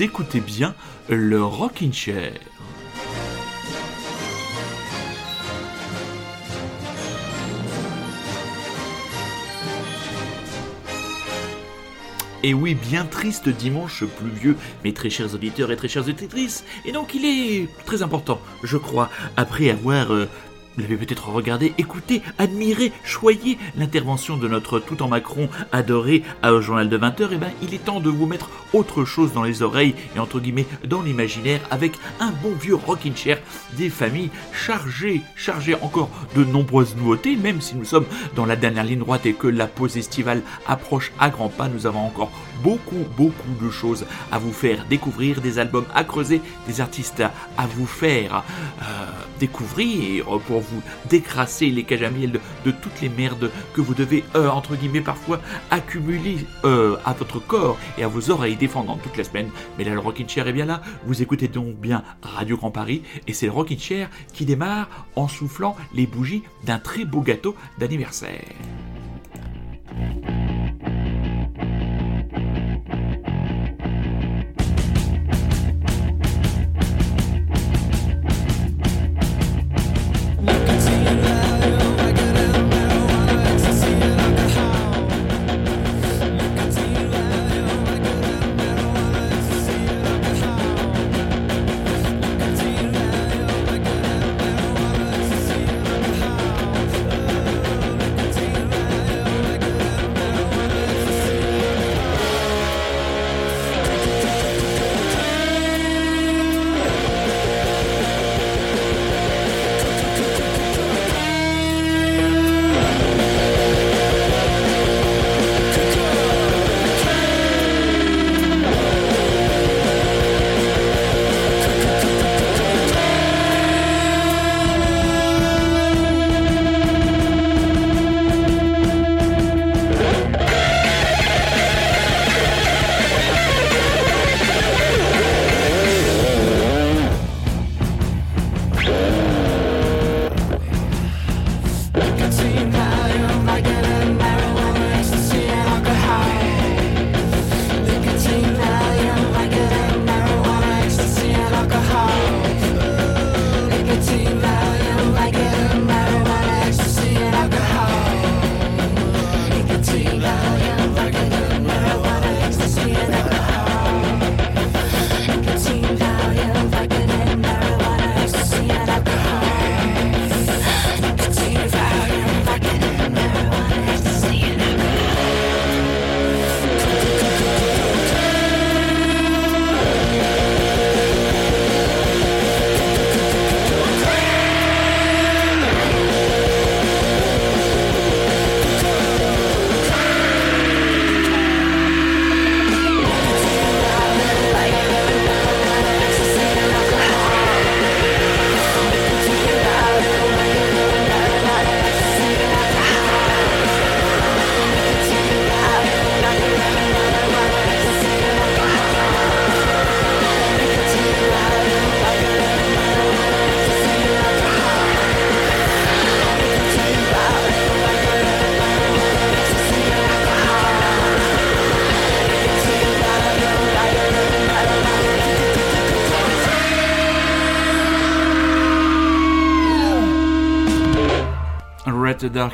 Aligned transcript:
écoutez 0.00 0.40
bien 0.40 0.74
le 1.08 1.44
Rockin' 1.44 1.92
Chair. 1.92 2.32
Et 12.42 12.52
oui, 12.52 12.74
bien 12.74 13.06
triste 13.06 13.48
dimanche 13.48 14.04
pluvieux, 14.04 14.58
mes 14.84 14.92
très 14.92 15.08
chers 15.08 15.32
auditeurs 15.34 15.70
et 15.70 15.76
très 15.76 15.88
chères 15.88 16.06
auditrices. 16.06 16.64
Et 16.84 16.92
donc 16.92 17.14
il 17.14 17.24
est 17.24 17.68
très 17.86 18.02
important, 18.02 18.38
je 18.62 18.76
crois, 18.76 19.08
après 19.38 19.70
avoir 19.70 20.12
euh, 20.12 20.28
vous 20.76 20.82
l'avez 20.82 20.96
peut-être 20.96 21.28
regardé, 21.28 21.72
écouté, 21.78 22.22
admiré, 22.38 22.92
choyé 23.04 23.58
l'intervention 23.76 24.36
de 24.36 24.48
notre 24.48 24.80
tout 24.80 25.02
en 25.02 25.08
Macron 25.08 25.48
adoré 25.72 26.22
au 26.44 26.60
journal 26.60 26.88
de 26.88 26.98
20h, 26.98 27.32
et 27.32 27.36
ben 27.36 27.50
il 27.62 27.74
est 27.74 27.84
temps 27.84 28.00
de 28.00 28.10
vous 28.10 28.26
mettre 28.26 28.50
autre 28.72 29.04
chose 29.04 29.32
dans 29.32 29.42
les 29.42 29.62
oreilles 29.62 29.94
et 30.16 30.18
entre 30.18 30.40
guillemets 30.40 30.66
dans 30.84 31.02
l'imaginaire 31.02 31.60
avec 31.70 31.92
un 32.20 32.32
bon 32.42 32.52
vieux 32.60 32.74
rocking 32.74 33.14
chair 33.14 33.38
des 33.76 33.88
familles 33.88 34.30
chargées, 34.52 35.22
chargées 35.36 35.76
encore 35.76 36.10
de 36.34 36.44
nombreuses 36.44 36.96
nouveautés, 36.96 37.36
même 37.36 37.60
si 37.60 37.76
nous 37.76 37.84
sommes 37.84 38.06
dans 38.34 38.46
la 38.46 38.56
dernière 38.56 38.84
ligne 38.84 38.98
droite 38.98 39.26
et 39.26 39.34
que 39.34 39.46
la 39.46 39.66
pause 39.66 39.96
estivale 39.96 40.42
approche 40.66 41.12
à 41.20 41.30
grands 41.30 41.48
pas, 41.48 41.68
nous 41.68 41.86
avons 41.86 42.00
encore 42.00 42.32
beaucoup, 42.62 43.04
beaucoup 43.16 43.54
de 43.62 43.70
choses 43.70 44.06
à 44.32 44.38
vous 44.38 44.52
faire 44.52 44.86
découvrir, 44.88 45.40
des 45.40 45.58
albums 45.58 45.84
à 45.94 46.02
creuser, 46.02 46.40
des 46.66 46.80
artistes 46.80 47.22
à 47.58 47.66
vous 47.66 47.86
faire 47.86 48.42
euh, 48.82 48.84
découvrir 49.38 50.24
pour 50.46 50.63
vous 50.70 50.82
décrasser 51.08 51.70
les 51.70 51.84
miel 52.10 52.32
de, 52.64 52.70
toutes 52.70 53.00
les 53.00 53.08
merdes 53.08 53.50
que 53.72 53.80
vous 53.80 53.94
devez, 53.94 54.24
euh, 54.34 54.48
entre 54.48 54.76
guillemets, 54.76 55.00
parfois 55.00 55.40
accumuler 55.70 56.38
euh, 56.64 56.96
à 57.04 57.12
votre 57.12 57.38
corps 57.38 57.78
et 57.98 58.04
à 58.04 58.08
vos 58.08 58.30
oreilles 58.30 58.56
défendant 58.56 58.96
toute 58.96 59.16
la 59.16 59.24
semaine. 59.24 59.50
Mais 59.78 59.84
là, 59.84 59.92
le 59.92 60.00
Rockin' 60.00 60.28
Chair 60.28 60.48
est 60.48 60.52
bien 60.52 60.66
là. 60.66 60.82
Vous 61.06 61.22
écoutez 61.22 61.48
donc 61.48 61.76
bien 61.76 62.02
Radio 62.22 62.56
Grand 62.56 62.70
Paris 62.70 63.02
et 63.26 63.32
c'est 63.32 63.46
le 63.46 63.52
Rockin' 63.52 63.78
Chair 63.78 64.10
qui 64.32 64.44
démarre 64.44 64.88
en 65.16 65.28
soufflant 65.28 65.76
les 65.94 66.06
bougies 66.06 66.42
d'un 66.64 66.78
très 66.78 67.04
beau 67.04 67.20
gâteau 67.20 67.54
d'anniversaire. 67.78 68.42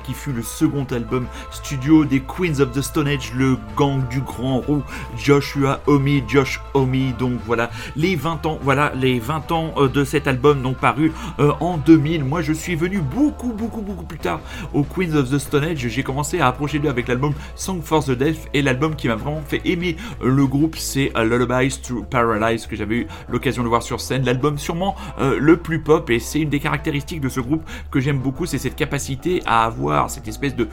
Qui 0.02 0.12
fut 0.12 0.32
le 0.32 0.42
second 0.42 0.86
album 0.91 1.26
studio 1.50 2.04
des 2.04 2.20
Queens 2.20 2.60
of 2.60 2.72
the 2.72 2.82
Stone 2.82 3.09
Age, 3.09 3.32
le 3.34 3.56
gang 3.77 4.06
du 4.09 4.21
grand 4.21 4.59
roux, 4.59 4.82
Joshua 5.16 5.80
Omi, 5.86 6.22
Josh 6.28 6.60
Omi, 6.74 7.15
donc 7.18 7.41
voilà, 7.47 7.71
les 7.97 8.15
20 8.15 8.44
ans, 8.44 8.59
voilà, 8.62 8.92
les 8.94 9.18
20 9.18 9.53
ans 9.53 9.72
euh, 9.78 9.88
de 9.88 10.04
cet 10.04 10.27
album, 10.27 10.60
donc 10.60 10.77
paru 10.77 11.12
euh, 11.38 11.53
en 11.60 11.78
2000. 11.78 12.24
Moi, 12.24 12.42
je 12.42 12.53
suis 12.53 12.74
venu 12.74 12.98
beaucoup, 12.98 13.53
beaucoup, 13.53 13.80
beaucoup 13.80 14.04
plus 14.04 14.18
tard 14.18 14.41
aux 14.74 14.82
Queens 14.82 15.15
of 15.15 15.30
the 15.30 15.38
Stone 15.38 15.65
Age. 15.65 15.88
J'ai 15.88 16.03
commencé 16.03 16.41
à 16.41 16.48
approcher 16.48 16.78
d'eux 16.78 16.91
avec 16.91 17.09
l'album 17.09 17.32
Song 17.54 17.80
for 17.82 18.04
the 18.04 18.10
Deaf 18.10 18.48
et 18.53 18.60
l'album 18.60 18.94
qui 18.97 19.09
m'a 19.09 19.16
vraiment 19.16 19.42
fait 19.47 19.62
aimer 19.65 19.97
le 20.22 20.47
groupe, 20.47 20.77
c'est 20.77 21.10
euh, 21.16 21.24
Lullabies 21.24 21.80
to 21.80 22.03
Paralyze 22.03 22.66
que 22.66 22.77
j'avais 22.77 22.97
eu 22.97 23.06
l'occasion 23.30 23.62
de 23.62 23.68
voir 23.68 23.82
sur 23.82 24.00
scène. 24.00 24.24
L'album 24.24 24.59
sûrement 24.59 24.94
le 25.18 25.56
plus 25.56 25.80
pop 25.80 26.10
et 26.10 26.18
c'est 26.18 26.41
une 26.41 26.50
des 26.50 26.60
caractéristiques 26.60 27.21
de 27.21 27.28
ce 27.28 27.41
groupe 27.41 27.62
que 27.91 28.00
j'aime 28.00 28.18
beaucoup, 28.18 28.47
c'est 28.47 28.59
cette 28.59 28.77
capacité 28.77 29.42
à 29.47 29.69
avoir 29.70 30.10
cette 30.10 30.26
espèce 30.28 30.54
de 30.56 30.68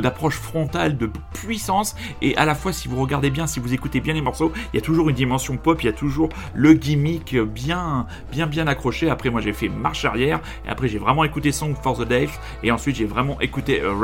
d'approche 0.00 0.36
frontale, 0.36 0.96
de 0.96 1.10
puissance 1.32 1.96
et 2.20 2.36
à 2.36 2.44
la 2.44 2.54
fois 2.54 2.72
si 2.72 2.88
vous 2.88 3.00
regardez 3.00 3.30
bien, 3.30 3.46
si 3.46 3.60
vous 3.60 3.72
écoutez 3.72 4.00
bien 4.00 4.14
les 4.14 4.20
morceaux, 4.20 4.52
il 4.72 4.76
y 4.76 4.78
a 4.78 4.84
toujours 4.84 5.08
une 5.08 5.16
dimension 5.16 5.56
pop, 5.56 5.82
il 5.82 5.86
y 5.86 5.88
a 5.88 5.92
toujours 5.92 6.28
le 6.54 6.74
gimmick 6.74 7.36
bien 7.36 8.06
bien 8.30 8.46
bien 8.46 8.66
accroché. 8.66 9.08
Après 9.10 9.30
moi 9.30 9.40
j'ai 9.40 9.52
fait 9.52 9.68
marche 9.68 10.04
arrière 10.04 10.40
et 10.66 10.68
après 10.68 10.88
j'ai 10.88 10.98
vraiment 10.98 11.24
écouté 11.24 11.50
Song 11.52 11.74
for 11.82 11.96
the 11.96 12.06
Deaf 12.06 12.38
et 12.62 12.70
ensuite 12.70 12.96
j'ai 12.96 13.06
vraiment 13.06 13.40
écouté 13.40 13.80
euh, 13.80 13.94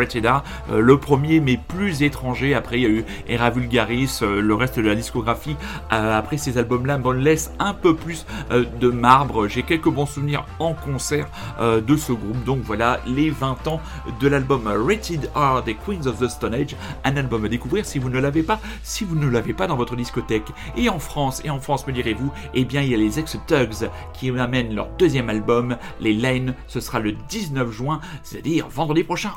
euh, 0.71 0.81
le 0.81 0.99
premier 0.99 1.41
mais 1.41 1.59
plus 1.69 2.03
étranger. 2.03 2.55
Après 2.55 2.79
il 2.79 2.83
y 2.83 2.87
a 2.87 2.91
eu 2.91 3.05
Era 3.29 3.51
Vulgaris, 3.51 4.21
euh, 4.23 4.41
le 4.41 4.55
reste 4.55 4.79
de 4.79 4.89
la 4.89 4.95
discographie. 4.95 5.57
Euh, 5.93 6.19
après 6.19 6.39
ces 6.39 6.57
albums 6.57 6.87
là 6.87 6.99
me 6.99 7.13
laisse 7.13 7.53
un 7.59 7.75
peu 7.75 7.95
plus 7.95 8.27
de 8.51 8.89
marbre. 8.89 9.49
J'ai 9.49 9.63
quelques 9.63 9.89
bons 9.89 10.07
souvenirs 10.07 10.45
en 10.59 10.75
concert 10.75 11.29
de 11.61 11.97
ce 11.97 12.13
groupe. 12.13 12.45
Donc 12.45 12.61
voilà 12.63 13.01
les 13.07 13.31
20 13.31 13.67
ans 13.67 13.81
de 14.21 14.29
de 14.29 14.38
l'album 14.39 14.69
Rated 14.69 15.29
R 15.35 15.65
des 15.65 15.75
Queens 15.75 16.07
of 16.07 16.21
the 16.21 16.29
Stone 16.29 16.55
Age, 16.55 16.77
un 17.03 17.17
album 17.17 17.45
à 17.45 17.49
découvrir 17.49 17.85
si 17.85 17.99
vous 17.99 18.09
ne 18.09 18.21
l'avez 18.21 18.45
pas, 18.45 18.61
si 18.85 19.03
vous 19.03 19.17
ne 19.17 19.29
l'avez 19.29 19.53
pas 19.53 19.67
dans 19.67 19.75
votre 19.75 19.97
discothèque. 19.97 20.47
Et 20.77 20.89
en 20.89 21.01
France, 21.01 21.43
et 21.45 21.51
en 21.51 21.59
France 21.59 21.89
me 21.89 21.93
direz-vous, 21.93 22.33
eh 22.55 22.65
bien 22.65 22.83
il 22.83 22.91
y 22.91 22.95
a 22.95 22.99
les 22.99 23.19
ex-Tugs 23.19 23.91
qui 24.15 24.31
amènent 24.31 24.77
leur 24.77 24.91
deuxième 24.97 25.29
album, 25.29 25.77
les 25.99 26.13
Lane, 26.13 26.55
ce 26.69 26.79
sera 26.79 27.01
le 27.01 27.15
19 27.29 27.73
juin, 27.73 27.99
c'est-à-dire 28.23 28.69
vendredi 28.69 29.03
prochain. 29.03 29.33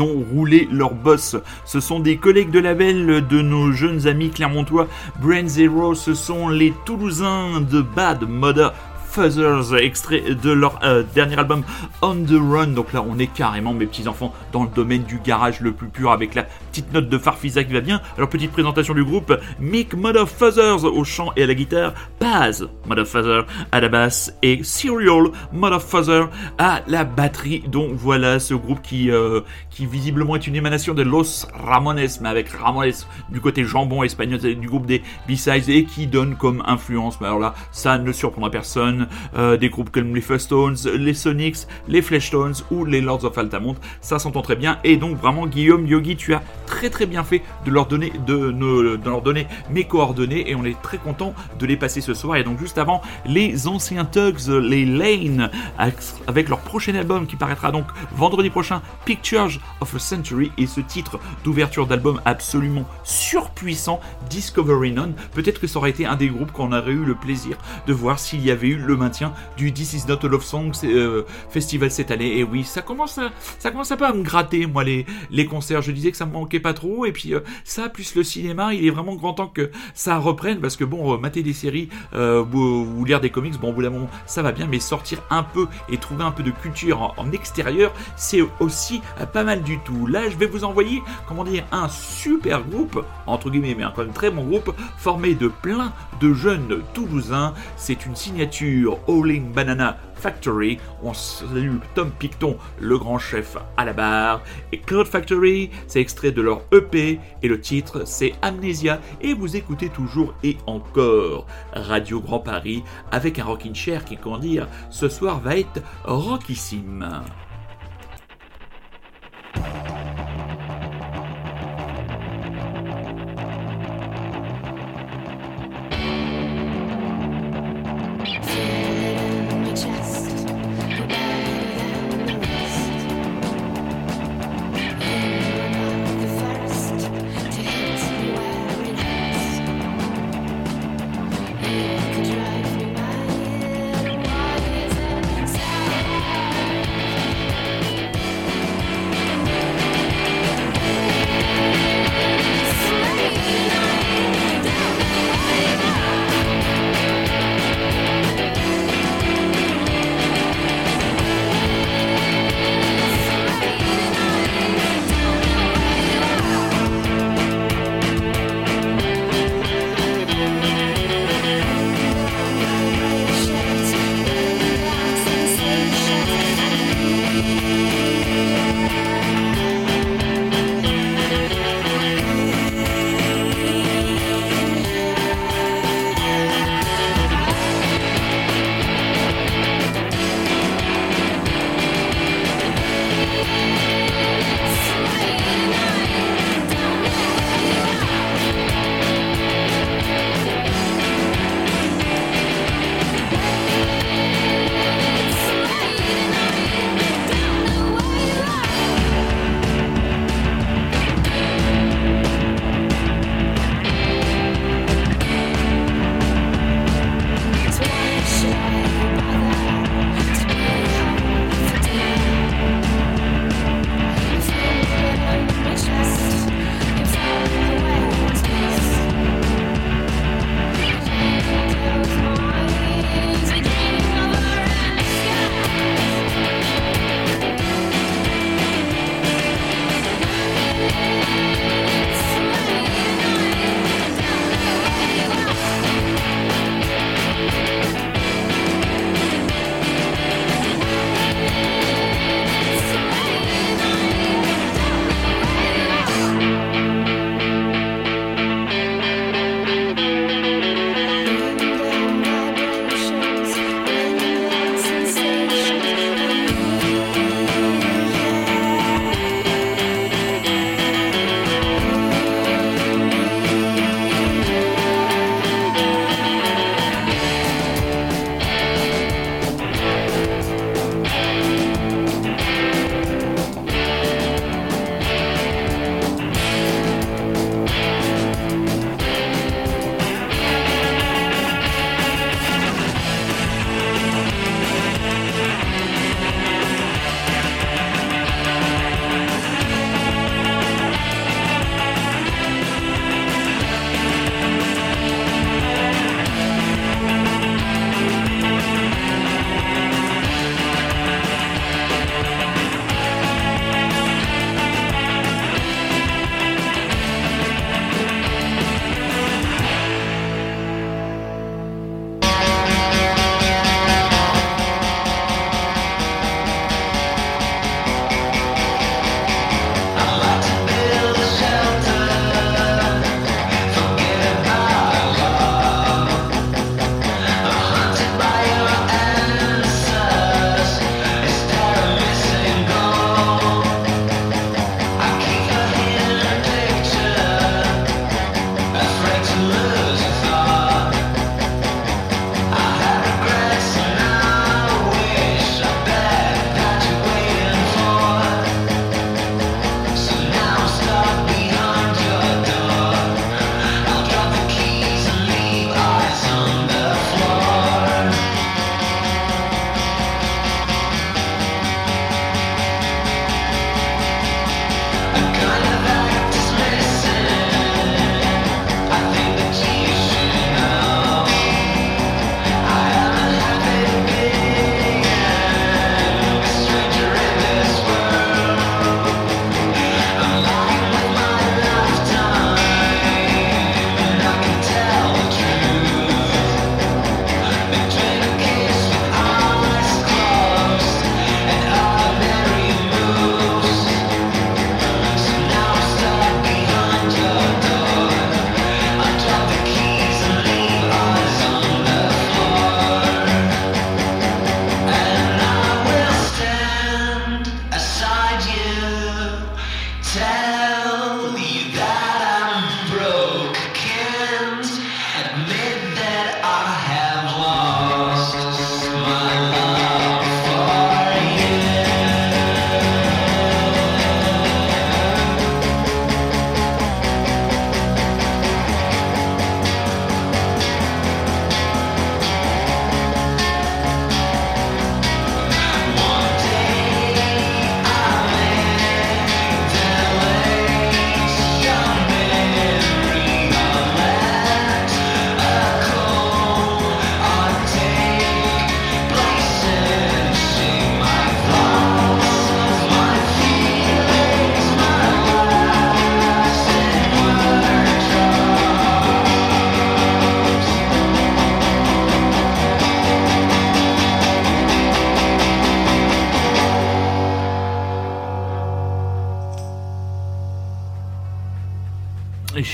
Ont 0.00 0.24
roulé 0.32 0.68
leur 0.70 0.94
boss. 0.94 1.36
Ce 1.64 1.80
sont 1.80 2.00
des 2.00 2.16
collègues 2.16 2.50
de 2.50 2.60
label 2.60 3.26
de 3.26 3.42
nos 3.42 3.72
jeunes 3.72 4.06
amis 4.06 4.30
clermontois 4.30 4.88
Brain 5.20 5.46
Zero, 5.46 5.94
ce 5.94 6.14
sont 6.14 6.48
les 6.48 6.72
Toulousains 6.84 7.60
de 7.60 7.80
Bad 7.80 8.28
Mother 8.28 8.72
Fuzzers, 9.10 9.74
extrait 9.76 10.22
de 10.40 10.50
leur 10.50 10.78
euh, 10.84 11.02
dernier 11.14 11.38
album 11.38 11.64
On 12.00 12.14
the 12.14 12.38
Run. 12.40 12.68
Donc 12.68 12.92
là, 12.92 13.04
on 13.06 13.18
est 13.18 13.26
carrément, 13.26 13.74
mes 13.74 13.86
petits 13.86 14.06
enfants, 14.06 14.32
dans 14.52 14.62
le 14.62 14.70
domaine 14.70 15.02
du 15.02 15.18
garage 15.18 15.60
le 15.60 15.72
plus 15.72 15.88
pur 15.88 16.12
avec 16.12 16.34
la 16.34 16.44
petite 16.70 16.92
note 16.92 17.08
de 17.08 17.18
Farfisa 17.18 17.64
qui 17.64 17.72
va 17.72 17.80
bien. 17.80 18.00
Alors, 18.16 18.28
petite 18.28 18.52
présentation 18.52 18.94
du 18.94 19.04
groupe 19.04 19.36
Mick 19.58 19.94
Motherfuzzers 19.94 20.84
au 20.84 21.02
chant 21.04 21.32
et 21.36 21.42
à 21.42 21.46
la 21.46 21.54
guitare, 21.54 21.92
Paz 22.18 22.68
Motherfuzzer 22.86 23.42
à 23.72 23.80
la 23.80 23.88
basse 23.88 24.32
et 24.42 24.62
Serial 24.62 25.30
Motherfuzzer 25.52 26.26
à 26.58 26.82
la 26.86 27.04
batterie. 27.04 27.64
Donc 27.66 27.92
voilà 27.94 28.38
ce 28.38 28.54
groupe 28.54 28.80
qui, 28.82 29.10
euh, 29.10 29.40
qui 29.70 29.86
visiblement 29.86 30.36
est 30.36 30.46
une 30.46 30.56
émanation 30.56 30.94
de 30.94 31.02
Los 31.02 31.46
Ramones, 31.52 32.06
mais 32.20 32.28
avec 32.28 32.48
Ramones 32.48 32.92
du 33.30 33.40
côté 33.40 33.64
jambon 33.64 34.02
espagnol 34.02 34.38
du 34.38 34.68
groupe 34.68 34.86
des 34.86 35.02
B-Sides 35.28 35.68
et 35.68 35.84
qui 35.84 36.06
donne 36.06 36.36
comme 36.36 36.62
influence, 36.66 37.20
mais 37.20 37.26
alors 37.26 37.40
là, 37.40 37.54
ça 37.72 37.98
ne 37.98 38.12
surprendra 38.12 38.50
personne 38.50 38.99
euh, 39.36 39.56
des 39.56 39.68
groupes 39.68 39.90
comme 39.90 40.14
les 40.14 40.38
Stones, 40.38 40.76
les 40.96 41.14
Sonics, 41.14 41.66
les 41.88 42.02
Fleshtones 42.02 42.54
ou 42.70 42.84
les 42.84 43.00
Lords 43.00 43.24
of 43.24 43.36
Altamont. 43.36 43.76
Ça 44.00 44.18
s'entend 44.18 44.42
très 44.42 44.56
bien. 44.56 44.78
Et 44.84 44.96
donc 44.96 45.16
vraiment, 45.16 45.46
Guillaume 45.46 45.86
Yogi, 45.86 46.16
tu 46.16 46.34
as 46.34 46.42
très 46.66 46.90
très 46.90 47.06
bien 47.06 47.24
fait 47.24 47.42
de 47.64 47.70
leur 47.70 47.86
donner, 47.86 48.12
de, 48.26 48.98
leur 49.04 49.22
donner 49.22 49.46
mes 49.70 49.84
coordonnées 49.84 50.50
et 50.50 50.54
on 50.54 50.64
est 50.64 50.80
très 50.82 50.98
content 50.98 51.34
de 51.58 51.66
les 51.66 51.76
passer 51.76 52.00
ce 52.00 52.14
soir. 52.14 52.36
Et 52.36 52.44
donc 52.44 52.58
juste 52.58 52.78
avant, 52.78 53.02
les 53.26 53.66
anciens 53.66 54.04
Tugs, 54.04 54.48
les 54.48 54.84
Lane, 54.84 55.50
avec 55.78 56.48
leur 56.48 56.60
prochain 56.60 56.94
album 56.94 57.26
qui 57.26 57.36
paraîtra 57.36 57.72
donc 57.72 57.86
vendredi 58.12 58.50
prochain, 58.50 58.82
Pictures 59.04 59.60
of 59.80 59.94
a 59.94 59.98
Century, 59.98 60.52
et 60.58 60.66
ce 60.66 60.80
titre 60.80 61.18
d'ouverture 61.44 61.86
d'album 61.86 62.20
absolument 62.24 62.86
surpuissant, 63.04 64.00
Discovery 64.28 64.92
None. 64.92 65.14
Peut-être 65.34 65.60
que 65.60 65.66
ça 65.66 65.78
aurait 65.78 65.90
été 65.90 66.06
un 66.06 66.16
des 66.16 66.28
groupes 66.28 66.52
qu'on 66.52 66.72
aurait 66.72 66.92
eu 66.92 67.04
le 67.04 67.14
plaisir 67.14 67.56
de 67.86 67.92
voir 67.92 68.18
s'il 68.18 68.44
y 68.44 68.50
avait 68.50 68.68
eu 68.68 68.76
le 68.90 68.96
maintien 68.96 69.32
du 69.56 69.72
This 69.72 69.94
Is 69.94 70.04
Not 70.08 70.24
a 70.24 70.28
Love 70.28 70.42
Song 70.42 70.72
euh, 70.84 71.22
Festival 71.48 71.90
cette 71.90 72.10
année. 72.10 72.38
Et 72.38 72.44
oui, 72.44 72.64
ça 72.64 72.82
commence, 72.82 73.18
à, 73.18 73.30
ça 73.58 73.70
commence 73.70 73.90
un 73.92 73.96
peu 73.96 74.04
à 74.04 74.12
me 74.12 74.22
gratter, 74.22 74.66
moi, 74.66 74.84
les, 74.84 75.06
les 75.30 75.46
concerts. 75.46 75.80
Je 75.80 75.92
disais 75.92 76.10
que 76.10 76.16
ça 76.16 76.26
me 76.26 76.32
manquait 76.32 76.60
pas 76.60 76.74
trop. 76.74 77.06
Et 77.06 77.12
puis, 77.12 77.34
euh, 77.34 77.40
ça, 77.64 77.88
plus 77.88 78.14
le 78.16 78.24
cinéma, 78.24 78.74
il 78.74 78.86
est 78.86 78.90
vraiment 78.90 79.14
grand 79.14 79.32
temps 79.32 79.46
que 79.46 79.70
ça 79.94 80.18
reprenne. 80.18 80.60
Parce 80.60 80.76
que, 80.76 80.84
bon, 80.84 81.14
euh, 81.14 81.18
mater 81.18 81.42
des 81.42 81.52
séries 81.52 81.88
ou, 82.12 83.04
lire 83.04 83.20
des 83.20 83.30
comics, 83.30 83.58
bon, 83.60 83.70
au 83.70 83.72
bout 83.72 83.82
d'un 83.82 83.90
moment, 83.90 84.10
ça 84.26 84.42
va 84.42 84.52
bien. 84.52 84.66
Mais 84.66 84.80
sortir 84.80 85.22
un 85.30 85.44
peu 85.44 85.68
et 85.88 85.96
trouver 85.96 86.24
un 86.24 86.32
peu 86.32 86.42
de 86.42 86.50
culture 86.50 87.14
en, 87.16 87.30
extérieur, 87.30 87.92
c'est 88.16 88.42
aussi 88.58 89.00
pas 89.32 89.44
mal 89.44 89.62
du 89.62 89.78
tout. 89.78 90.08
Là, 90.08 90.28
je 90.28 90.36
vais 90.36 90.46
vous 90.46 90.64
envoyer, 90.64 91.00
comment 91.28 91.44
dire, 91.44 91.64
un 91.70 91.88
super 91.88 92.64
groupe, 92.64 93.04
entre 93.28 93.50
guillemets, 93.50 93.76
mais 93.76 93.84
un 93.84 93.92
quand 93.92 94.02
même 94.02 94.12
très 94.12 94.32
bon 94.32 94.42
groupe, 94.42 94.74
formé 94.98 95.34
de 95.34 95.46
plein 95.46 95.92
de 96.20 96.34
jeunes 96.34 96.82
Toulousains. 96.92 97.54
C'est 97.76 98.04
une 98.04 98.16
signature 98.16 98.79
Howling 98.88 99.52
Banana 99.52 99.98
Factory. 100.14 100.78
On 101.02 101.14
salue 101.14 101.76
Tom 101.94 102.10
Picton, 102.18 102.56
le 102.78 102.98
grand 102.98 103.18
chef 103.18 103.56
à 103.76 103.84
la 103.84 103.92
barre. 103.92 104.42
Et 104.72 104.78
Cloud 104.78 105.06
Factory, 105.06 105.70
c'est 105.86 106.00
extrait 106.00 106.32
de 106.32 106.42
leur 106.42 106.62
EP 106.72 107.18
et 107.42 107.48
le 107.48 107.60
titre 107.60 108.02
c'est 108.06 108.32
Amnesia. 108.42 109.00
Et 109.20 109.34
vous 109.34 109.56
écoutez 109.56 109.88
toujours 109.88 110.34
et 110.42 110.56
encore 110.66 111.46
Radio 111.72 112.20
Grand 112.20 112.40
Paris 112.40 112.82
avec 113.10 113.38
un 113.38 113.44
rocking 113.44 113.74
chair 113.74 114.04
qui, 114.04 114.16
comment 114.16 114.38
dire, 114.38 114.68
ce 114.90 115.08
soir 115.08 115.40
va 115.40 115.56
être 115.56 115.82
rockissime. 116.04 117.22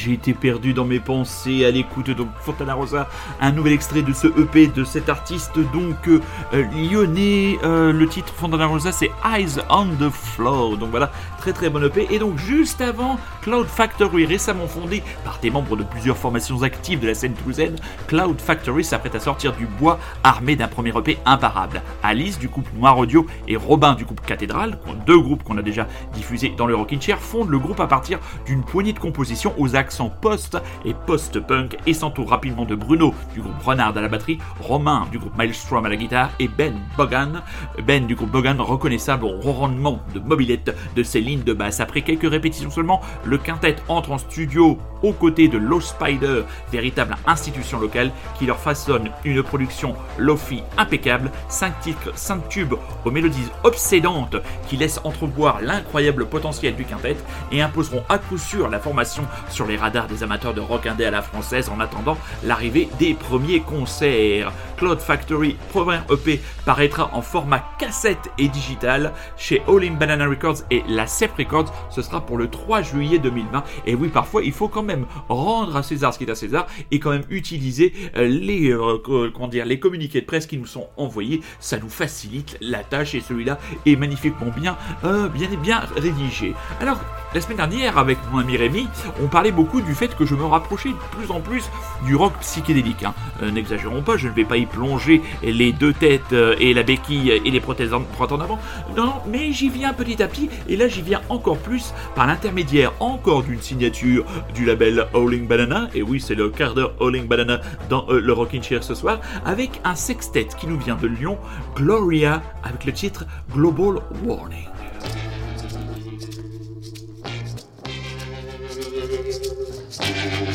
J'ai 0.07 0.13
été 0.13 0.35
perdu 0.35 0.73
dans 0.73 0.85
mes 0.85 1.01
pensées 1.01 1.65
à 1.65 1.73
l'écoute 1.73 2.11
donc 2.11 2.29
Fontana 2.41 2.75
Rosa, 2.75 3.09
un 3.41 3.51
nouvel 3.51 3.73
extrait 3.73 4.03
de 4.03 4.13
ce 4.13 4.29
EP 4.41 4.69
de 4.69 4.85
cet 4.85 5.09
artiste 5.09 5.59
donc 5.73 5.97
euh, 6.07 6.21
lyonnais. 6.53 7.59
Euh, 7.65 7.93
le 7.93 8.07
titre 8.07 8.33
Fontana 8.33 8.67
Rosa 8.67 8.93
c'est 8.93 9.11
Eyes 9.25 9.59
on 9.69 9.87
the 9.87 10.09
Floor. 10.11 10.77
Donc 10.77 10.91
voilà, 10.91 11.11
très 11.39 11.53
très 11.53 11.71
bon 11.71 11.83
EP. 11.83 12.07
Et 12.11 12.21
donc 12.21 12.39
juste 12.39 12.81
avant, 12.81 13.19
Cloud 13.43 13.67
Factory, 13.67 14.27
récemment 14.27 14.69
fondé 14.69 15.03
par 15.25 15.41
des 15.43 15.51
membres 15.51 15.77
de 15.77 15.83
plusieurs 15.83 16.17
formations 16.17 16.63
actives 16.63 17.01
de 17.01 17.09
la 17.09 17.15
scène 17.15 17.35
toulousaine, 17.35 17.75
Cloud 18.07 18.41
Factory 18.41 18.85
s'apprête 18.85 19.17
à 19.17 19.21
sortir 19.21 19.57
du 19.57 19.67
bois 19.67 19.99
armé 20.23 20.55
d'un 20.55 20.69
premier 20.69 20.97
EP 20.97 21.19
imparable. 21.25 21.83
Alice 22.05 22.39
du 22.39 22.49
couple 22.49 22.71
Noir 22.77 22.97
Audio 22.97 23.27
et 23.49 23.57
Robin 23.57 23.95
du 23.95 24.05
groupe 24.05 24.21
Cathédrale, 24.25 24.79
deux 25.05 25.19
groupes 25.19 25.43
qu'on 25.43 25.59
a 25.59 25.63
déjà 25.63 25.89
diffusés 26.15 26.55
dans 26.57 26.67
le 26.67 26.77
Rockin' 26.77 27.01
Chair, 27.01 27.19
fondent 27.19 27.51
le 27.51 27.59
groupe 27.59 27.81
à 27.81 27.89
partir 27.89 28.21
d'une 28.47 28.63
poignée 28.63 28.93
de 28.93 29.01
compositions 29.01 29.53
aux 29.59 29.75
post 30.21 30.59
et 30.85 30.95
post-punk 31.07 31.77
et 31.87 31.95
s'entourent 31.95 32.31
rapidement 32.31 32.65
de 32.65 32.75
Bruno 32.75 33.15
du 33.35 33.41
groupe 33.41 33.63
Renard 33.63 33.97
à 33.97 34.01
la 34.01 34.09
batterie, 34.09 34.39
Romain 34.61 35.07
du 35.11 35.19
groupe 35.19 35.37
Maelstrom 35.37 35.85
à 35.87 35.89
la 35.89 35.97
guitare 35.97 36.31
et 36.39 36.49
Ben 36.49 36.75
Bogan, 36.97 37.43
Ben 37.87 38.07
du 38.07 38.15
groupe 38.15 38.31
Bogan 38.31 38.61
reconnaissable 38.61 39.25
au 39.25 39.53
rendement 39.53 40.01
de 40.15 40.21
mobilette 40.21 40.77
de 40.95 41.03
ses 41.03 41.21
lignes 41.21 41.43
de 41.43 41.53
basse. 41.53 41.81
Après 41.81 42.03
quelques 42.03 42.31
répétitions 42.31 42.71
seulement, 42.71 43.01
le 43.25 43.39
quintet 43.39 43.77
entre 43.89 44.13
en 44.13 44.19
studio 44.19 44.79
aux 45.03 45.13
côtés 45.13 45.49
de 45.49 45.59
Low 45.59 45.81
Spider, 45.81 46.43
véritable 46.73 47.17
institution 47.27 47.79
locale 47.79 48.11
qui 48.39 48.47
leur 48.47 48.59
façonne 48.59 49.11
une 49.25 49.43
production 49.43 49.95
lofi 50.19 50.63
impeccable, 50.79 51.31
5 51.49 51.81
titres, 51.81 52.13
5 52.15 52.49
tubes 52.49 52.75
aux 53.05 53.11
mélodies 53.11 53.49
obsédantes 53.65 54.37
qui 54.69 54.77
laissent 54.77 55.01
entrevoir 55.05 55.61
l'incroyable 55.61 56.27
potentiel 56.27 56.75
du 56.75 56.85
quintet 56.85 57.17
et 57.53 57.63
imposeront 57.63 58.03
à 58.09 58.19
coup 58.19 58.39
sûr 58.39 58.69
la 58.69 58.81
formation 58.81 59.25
sur 59.51 59.67
les 59.67 59.77
radars 59.87 60.09
des 60.09 60.25
amateurs 60.25 60.53
de 60.53 60.61
rock 60.61 60.85
indé 60.87 61.05
à 61.05 61.13
la 61.13 61.23
française 61.23 61.69
en 61.69 61.79
attendant 61.79 62.19
l'arrivée 62.43 62.89
des 62.99 63.15
premiers 63.15 63.61
concerts. 63.61 64.53
Cloud 64.77 64.99
Factory, 64.99 65.57
premier 65.71 66.01
EP, 66.11 66.41
paraîtra 66.65 67.11
en 67.15 67.23
format 67.23 67.63
cassette 67.79 68.31
et 68.37 68.49
digital 68.49 69.13
chez 69.37 69.63
All 69.69 69.85
in 69.85 69.93
Banana 69.93 70.27
Records 70.27 70.63
et 70.73 70.83
la 70.89 71.07
CEP 71.07 71.37
Records. 71.39 71.73
Ce 71.91 72.03
sera 72.03 72.27
pour 72.27 72.37
le 72.37 72.51
3 72.51 72.83
juillet 72.83 73.21
2020. 73.21 73.63
Et 73.87 73.95
oui, 73.95 74.09
parfois, 74.09 74.43
il 74.43 74.53
faut 74.53 74.67
quand 74.67 74.83
même 74.83 75.07
rendre 75.29 75.77
à 75.77 75.85
César 75.85 76.13
ce 76.13 76.19
qui 76.19 76.25
est 76.25 76.31
à 76.31 76.35
César 76.35 76.67
et 76.91 76.99
quand 76.99 77.11
même 77.11 77.25
utiliser 77.31 77.93
euh, 78.17 78.27
les, 78.27 78.73
euh, 78.73 78.99
comment 79.33 79.47
dire, 79.47 79.67
les 79.67 79.79
communiqués 79.79 80.21
de 80.21 80.27
presse 80.27 80.47
qui 80.47 80.59
nous 80.59 80.67
sont 80.67 80.89
envoyés. 80.97 81.43
Ça 81.61 81.79
nous 81.79 81.89
facilite 81.89 82.59
la 82.61 82.83
tâche 82.83 83.15
et 83.15 83.21
celui-là 83.21 83.61
est 83.87 83.95
magnifiquement 83.95 84.51
bien, 84.57 84.77
euh, 85.05 85.29
bien, 85.29 85.49
bien 85.63 85.81
rédigé. 85.95 86.55
Alors, 86.81 86.99
la 87.37 87.43
semaine 87.43 87.59
dernière, 87.59 87.99
avec 87.99 88.17
mon 88.33 88.39
ami 88.39 88.57
Rémi, 88.57 88.89
on 89.23 89.27
parlait 89.27 89.53
beaucoup 89.53 89.83
du 89.83 89.95
fait 89.95 90.17
que 90.17 90.25
je 90.25 90.35
me 90.35 90.47
rapprochais 90.47 90.89
de 90.89 91.19
plus 91.19 91.31
en 91.31 91.41
plus 91.41 91.65
du 92.07 92.17
rock 92.17 92.33
psychédélique. 92.41 93.05
Hein. 93.05 93.13
N'exagérons 93.53 94.01
pas, 94.01 94.17
je 94.17 94.29
ne 94.29 94.33
vais 94.33 94.47
pas 94.47 94.57
y 94.57 94.65
plonger 94.65 95.21
les 95.43 95.75
deux 95.75 95.93
têtes 95.93 96.33
et 96.33 96.73
la 96.73 96.83
béquille 96.83 97.31
et 97.31 97.51
les 97.51 97.61
prothèses 97.61 97.93
en 97.93 98.01
avant. 98.41 98.59
Non, 98.97 99.17
mais 99.31 99.53
j'y 99.53 99.69
viens 99.69 99.93
petit 99.93 100.23
à 100.23 100.29
petit, 100.29 100.49
et 100.67 100.77
là 100.77 100.89
j'y 100.89 101.03
viens 101.03 101.21
encore 101.29 101.59
plus 101.59 101.93
par 102.15 102.27
l'intermédiaire 102.27 102.95
encore 103.01 103.43
d'une 103.43 103.61
signature 103.61 104.25
du 104.55 104.65
label 104.65 105.07
Howling 105.13 105.47
Banana, 105.47 105.91
et 105.95 106.01
oui 106.01 106.23
c'est 106.23 106.35
le 106.35 106.49
quart 106.49 106.73
d'heure 106.73 106.95
Howling 107.01 107.27
Banana 107.27 107.61
dans 107.91 108.07
euh, 108.09 108.19
le 108.19 108.33
Rockin' 108.33 108.63
Chair 108.63 108.83
ce 108.83 108.95
soir, 108.95 109.21
avec 109.45 109.83
un 109.85 109.95
sextet 109.95 110.49
qui 110.59 110.67
nous 110.67 110.79
vient 110.79 110.97
de 110.97 111.07
Lyon, 111.07 111.37
Gloria, 111.75 112.41
avec 112.65 112.87
le 112.87 112.93
titre 112.93 113.27
Global 113.53 114.01
Warning. 114.25 114.76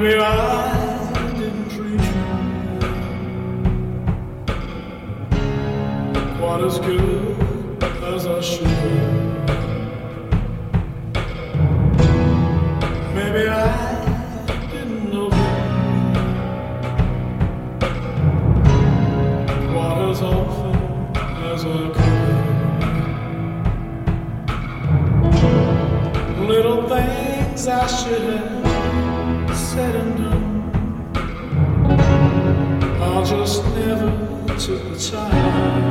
Maybe 0.00 0.14
I 0.20 0.22
didn't 1.36 1.70
treat 1.70 2.00
you 2.00 2.18
quite 6.38 6.62
as 6.62 6.78
good 6.78 7.82
as 8.04 8.26
I 8.28 8.40
should. 8.40 8.68
Maybe 13.12 13.48
I 13.48 13.60
didn't 14.70 15.10
know 15.10 15.30
you 15.30 15.40
quite 19.72 20.00
as 20.10 20.20
often 20.22 20.76
as 21.52 21.64
I 21.64 21.66
could. 26.36 26.46
Little 26.46 26.82
things 26.88 27.66
I 27.66 27.86
should 27.88 28.22
have. 28.22 28.47
Just 33.28 33.62
never 33.74 34.10
took 34.58 34.82
the 34.88 35.10
time. 35.10 35.87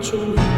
出 0.00 0.49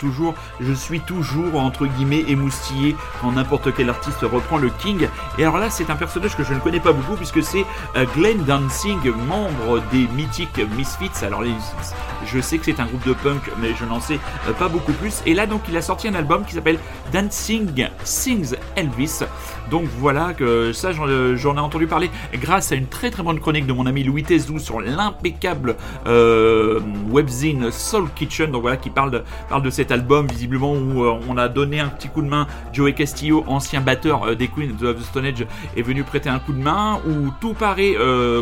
toujours, 0.00 0.34
je 0.60 0.72
suis 0.72 1.00
toujours 1.00 1.60
entre 1.60 1.86
guillemets 1.86 2.24
émoustillé 2.26 2.96
quand 3.20 3.32
n'importe 3.32 3.72
quel 3.76 3.88
artiste 3.90 4.22
reprend 4.22 4.58
le 4.58 4.70
King. 4.70 5.06
Et 5.38 5.42
alors 5.44 5.58
là, 5.58 5.70
c'est 5.70 5.90
un 5.90 5.96
personnage 5.96 6.36
que 6.36 6.42
je 6.42 6.54
ne 6.54 6.58
connais 6.58 6.80
pas 6.80 6.92
beaucoup 6.92 7.14
puisque 7.16 7.42
c'est 7.42 7.64
euh, 7.96 8.06
Glenn 8.16 8.42
Dancing, 8.44 8.98
membre 9.28 9.80
des 9.92 10.08
mythiques 10.16 10.60
Misfits. 10.76 11.24
Alors 11.24 11.42
les- 11.42 11.54
je 12.26 12.40
sais 12.40 12.58
que 12.58 12.64
c'est 12.64 12.80
un 12.80 12.86
groupe 12.86 13.06
de 13.06 13.12
punk, 13.12 13.42
mais 13.60 13.74
je 13.78 13.84
n'en 13.84 14.00
sais 14.00 14.18
euh, 14.48 14.52
pas 14.52 14.68
beaucoup 14.68 14.92
plus. 14.92 15.22
Et 15.26 15.34
là, 15.34 15.46
donc, 15.46 15.62
il 15.68 15.76
a 15.76 15.82
sorti 15.82 16.08
un 16.08 16.14
album 16.14 16.44
qui 16.44 16.54
s'appelle 16.54 16.78
Dancing 17.12 17.88
Sings 18.04 18.54
Elvis. 18.76 19.20
Donc 19.70 19.84
voilà 19.98 20.34
que 20.34 20.72
ça, 20.72 20.90
j'en 20.90 21.06
euh, 21.06 21.36
j'en 21.36 21.56
ai 21.56 21.60
entendu 21.60 21.86
parler 21.86 22.10
grâce 22.34 22.72
à 22.72 22.74
une 22.74 22.86
très 22.86 23.10
très 23.10 23.22
bonne 23.22 23.38
chronique 23.38 23.66
de 23.66 23.72
mon 23.72 23.86
ami 23.86 24.02
Louis 24.02 24.24
Tezou 24.24 24.58
sur 24.58 24.80
l'impeccable 24.80 25.76
euh, 26.08 26.80
webzine 27.08 27.70
Soul 27.70 28.08
Kitchen. 28.16 28.50
Donc 28.50 28.62
voilà, 28.62 28.76
qui 28.76 28.90
parle 28.90 29.22
de, 29.62 29.70
cet 29.70 29.92
album, 29.92 30.26
visiblement 30.26 30.72
où 30.72 31.04
euh, 31.04 31.20
on 31.28 31.36
a 31.36 31.48
donné 31.48 31.78
un 31.78 31.88
petit 31.88 32.08
coup 32.08 32.22
de 32.22 32.26
main. 32.26 32.48
Joey 32.72 32.94
Castillo, 32.94 33.44
ancien 33.46 33.80
batteur 33.80 34.34
des 34.34 34.48
Queens 34.48 34.82
of 34.82 34.96
the 34.96 35.04
Stone 35.04 35.26
Age, 35.26 35.46
est 35.76 35.82
venu 35.82 36.02
prêter 36.02 36.28
un 36.28 36.40
coup 36.40 36.52
de 36.52 36.62
main. 36.62 37.00
Où 37.06 37.30
tout 37.40 37.54
paraît, 37.54 37.94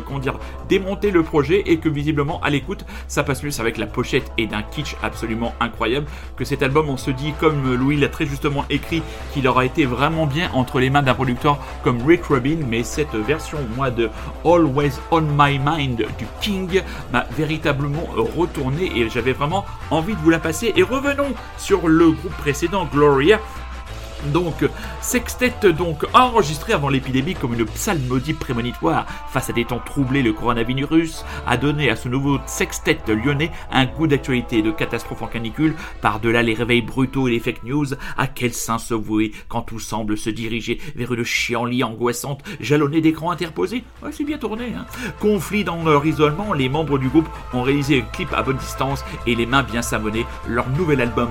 comment 0.06 0.18
dire, 0.18 0.38
démonter 0.68 1.10
le 1.10 1.22
projet 1.22 1.62
et 1.66 1.78
que 1.78 1.88
visiblement 1.88 2.40
à 2.42 2.50
l'écoute, 2.50 2.84
ça 3.06 3.22
passe 3.22 3.42
mieux. 3.42 3.48
Avec 3.58 3.76
la 3.76 3.86
pochette 3.86 4.30
et 4.38 4.46
d'un 4.46 4.62
kitsch 4.62 4.94
absolument 5.02 5.54
incroyable 5.58 6.06
que 6.36 6.44
cet 6.44 6.62
album, 6.62 6.88
on 6.88 6.96
se 6.96 7.10
dit, 7.10 7.32
comme 7.40 7.74
Louis 7.74 7.96
l'a 7.96 8.08
très 8.08 8.26
justement 8.26 8.64
écrit, 8.70 9.02
qu'il 9.32 9.48
aura 9.48 9.64
été 9.64 9.84
vraiment 9.84 10.26
bien 10.26 10.50
entre 10.52 10.78
les 10.78 10.90
mains 10.90 11.02
d'un 11.02 11.14
producteur 11.18 11.58
comme 11.82 12.00
Rick 12.06 12.26
Rubin, 12.26 12.58
mais 12.68 12.84
cette 12.84 13.12
version, 13.12 13.58
moi, 13.76 13.90
de 13.90 14.08
Always 14.44 14.92
on 15.10 15.22
My 15.22 15.58
Mind 15.58 15.96
du 15.96 16.26
King 16.40 16.80
m'a 17.12 17.26
véritablement 17.36 18.06
retourné 18.36 18.92
et 18.94 19.10
j'avais 19.10 19.32
vraiment 19.32 19.64
envie 19.90 20.14
de 20.14 20.20
vous 20.20 20.30
la 20.30 20.38
passer. 20.38 20.72
Et 20.76 20.84
revenons 20.84 21.34
sur 21.56 21.88
le 21.88 22.12
groupe 22.12 22.36
précédent, 22.36 22.88
Gloria. 22.92 23.40
Donc, 24.26 24.68
sextet 25.00 25.72
donc 25.72 26.04
enregistré 26.12 26.72
avant 26.72 26.88
l'épidémie 26.88 27.34
comme 27.34 27.54
une 27.54 27.64
psalmodie 27.64 28.34
prémonitoire 28.34 29.06
face 29.30 29.50
à 29.50 29.52
des 29.52 29.64
temps 29.64 29.80
troublés, 29.84 30.22
le 30.22 30.32
coronavirus 30.32 31.24
a 31.46 31.56
donné 31.56 31.90
à 31.90 31.96
ce 31.96 32.08
nouveau 32.08 32.38
sextet 32.46 32.98
lyonnais 33.08 33.50
un 33.70 33.86
goût 33.86 34.06
d'actualité 34.06 34.62
de 34.62 34.70
catastrophe 34.70 35.22
en 35.22 35.26
canicule, 35.26 35.74
par-delà 36.00 36.42
les 36.42 36.54
réveils 36.54 36.82
brutaux 36.82 37.28
et 37.28 37.32
les 37.32 37.40
fake 37.40 37.64
news, 37.64 37.86
à 38.16 38.26
quel 38.26 38.52
sein 38.52 38.78
se 38.78 38.94
vouer 38.94 39.32
quand 39.48 39.62
tout 39.62 39.78
semble 39.78 40.18
se 40.18 40.30
diriger 40.30 40.80
vers 40.96 41.12
une 41.14 41.24
chienlit 41.24 41.84
angoissante, 41.84 42.42
jalonnée 42.60 43.00
d'écrans 43.00 43.30
interposés? 43.30 43.84
Ouais, 44.02 44.12
c'est 44.12 44.24
bien 44.24 44.38
tourné, 44.38 44.74
hein 44.76 44.86
Conflit 45.20 45.64
dans 45.64 45.82
leur 45.84 46.04
isolement, 46.04 46.52
les 46.52 46.68
membres 46.68 46.98
du 46.98 47.08
groupe 47.08 47.28
ont 47.52 47.62
réalisé 47.62 48.00
un 48.00 48.12
clip 48.12 48.32
à 48.32 48.42
bonne 48.42 48.56
distance 48.56 49.04
et 49.26 49.34
les 49.34 49.46
mains 49.46 49.62
bien 49.62 49.82
savonnées. 49.82 50.26
Leur 50.46 50.68
nouvel 50.70 51.00
album 51.00 51.28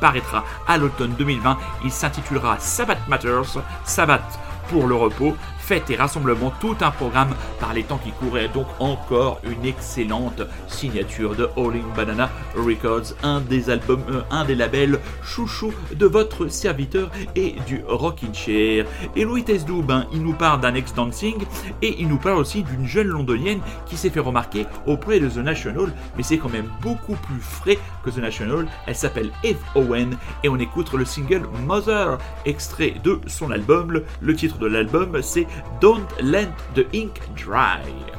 paraîtra 0.00 0.44
à 0.66 0.78
l'automne 0.78 1.14
2020. 1.18 1.58
Il 1.84 1.90
s'intitulera 2.28 2.58
Sabbath 2.60 3.08
Matters, 3.08 3.58
Sabbath 3.84 4.38
pour 4.68 4.86
le 4.86 4.94
repos, 4.94 5.34
fêtes 5.68 5.90
et 5.90 5.96
rassemblements, 5.96 6.50
tout 6.62 6.76
un 6.80 6.90
programme 6.90 7.34
par 7.60 7.74
les 7.74 7.82
temps 7.82 8.00
qui 8.02 8.10
couraient. 8.12 8.48
Donc 8.48 8.66
encore 8.78 9.38
une 9.44 9.66
excellente 9.66 10.40
signature 10.66 11.36
de 11.36 11.44
All 11.58 11.76
in 11.76 11.94
Banana 11.94 12.30
Records, 12.56 13.12
un 13.22 13.42
des 13.42 13.68
albums, 13.68 14.02
euh, 14.08 14.22
un 14.30 14.46
des 14.46 14.54
labels 14.54 14.98
chouchou 15.22 15.74
de 15.94 16.06
votre 16.06 16.48
serviteur 16.48 17.10
et 17.36 17.56
du 17.66 17.82
Rockin' 17.86 18.32
Chair. 18.32 18.86
Et 19.14 19.24
Louis 19.24 19.44
Tesdou, 19.44 19.82
ben, 19.82 20.06
il 20.10 20.22
nous 20.22 20.32
parle 20.32 20.62
d'un 20.62 20.74
ex-dancing 20.74 21.36
et 21.82 22.00
il 22.00 22.08
nous 22.08 22.16
parle 22.16 22.38
aussi 22.38 22.62
d'une 22.62 22.86
jeune 22.86 23.08
londonienne 23.08 23.60
qui 23.84 23.98
s'est 23.98 24.08
fait 24.08 24.20
remarquer 24.20 24.64
auprès 24.86 25.20
de 25.20 25.28
The 25.28 25.36
National, 25.36 25.92
mais 26.16 26.22
c'est 26.22 26.38
quand 26.38 26.48
même 26.48 26.70
beaucoup 26.80 27.16
plus 27.16 27.42
frais 27.42 27.78
que 28.06 28.08
The 28.08 28.18
National. 28.18 28.66
Elle 28.86 28.96
s'appelle 28.96 29.30
Eve 29.44 29.60
Owen 29.74 30.16
et 30.42 30.48
on 30.48 30.56
écoute 30.56 30.94
le 30.94 31.04
single 31.04 31.42
Mother, 31.66 32.16
extrait 32.46 32.94
de 33.04 33.20
son 33.26 33.50
album. 33.50 34.02
Le 34.22 34.34
titre 34.34 34.56
de 34.56 34.66
l'album 34.66 35.20
c'est 35.20 35.46
Don't 35.80 36.10
Let 36.22 36.52
the 36.74 36.90
Ink 36.92 37.20
Dry. 37.34 38.17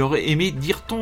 J'aurais 0.00 0.30
aimé 0.30 0.50
dire 0.50 0.80
ton, 0.80 0.99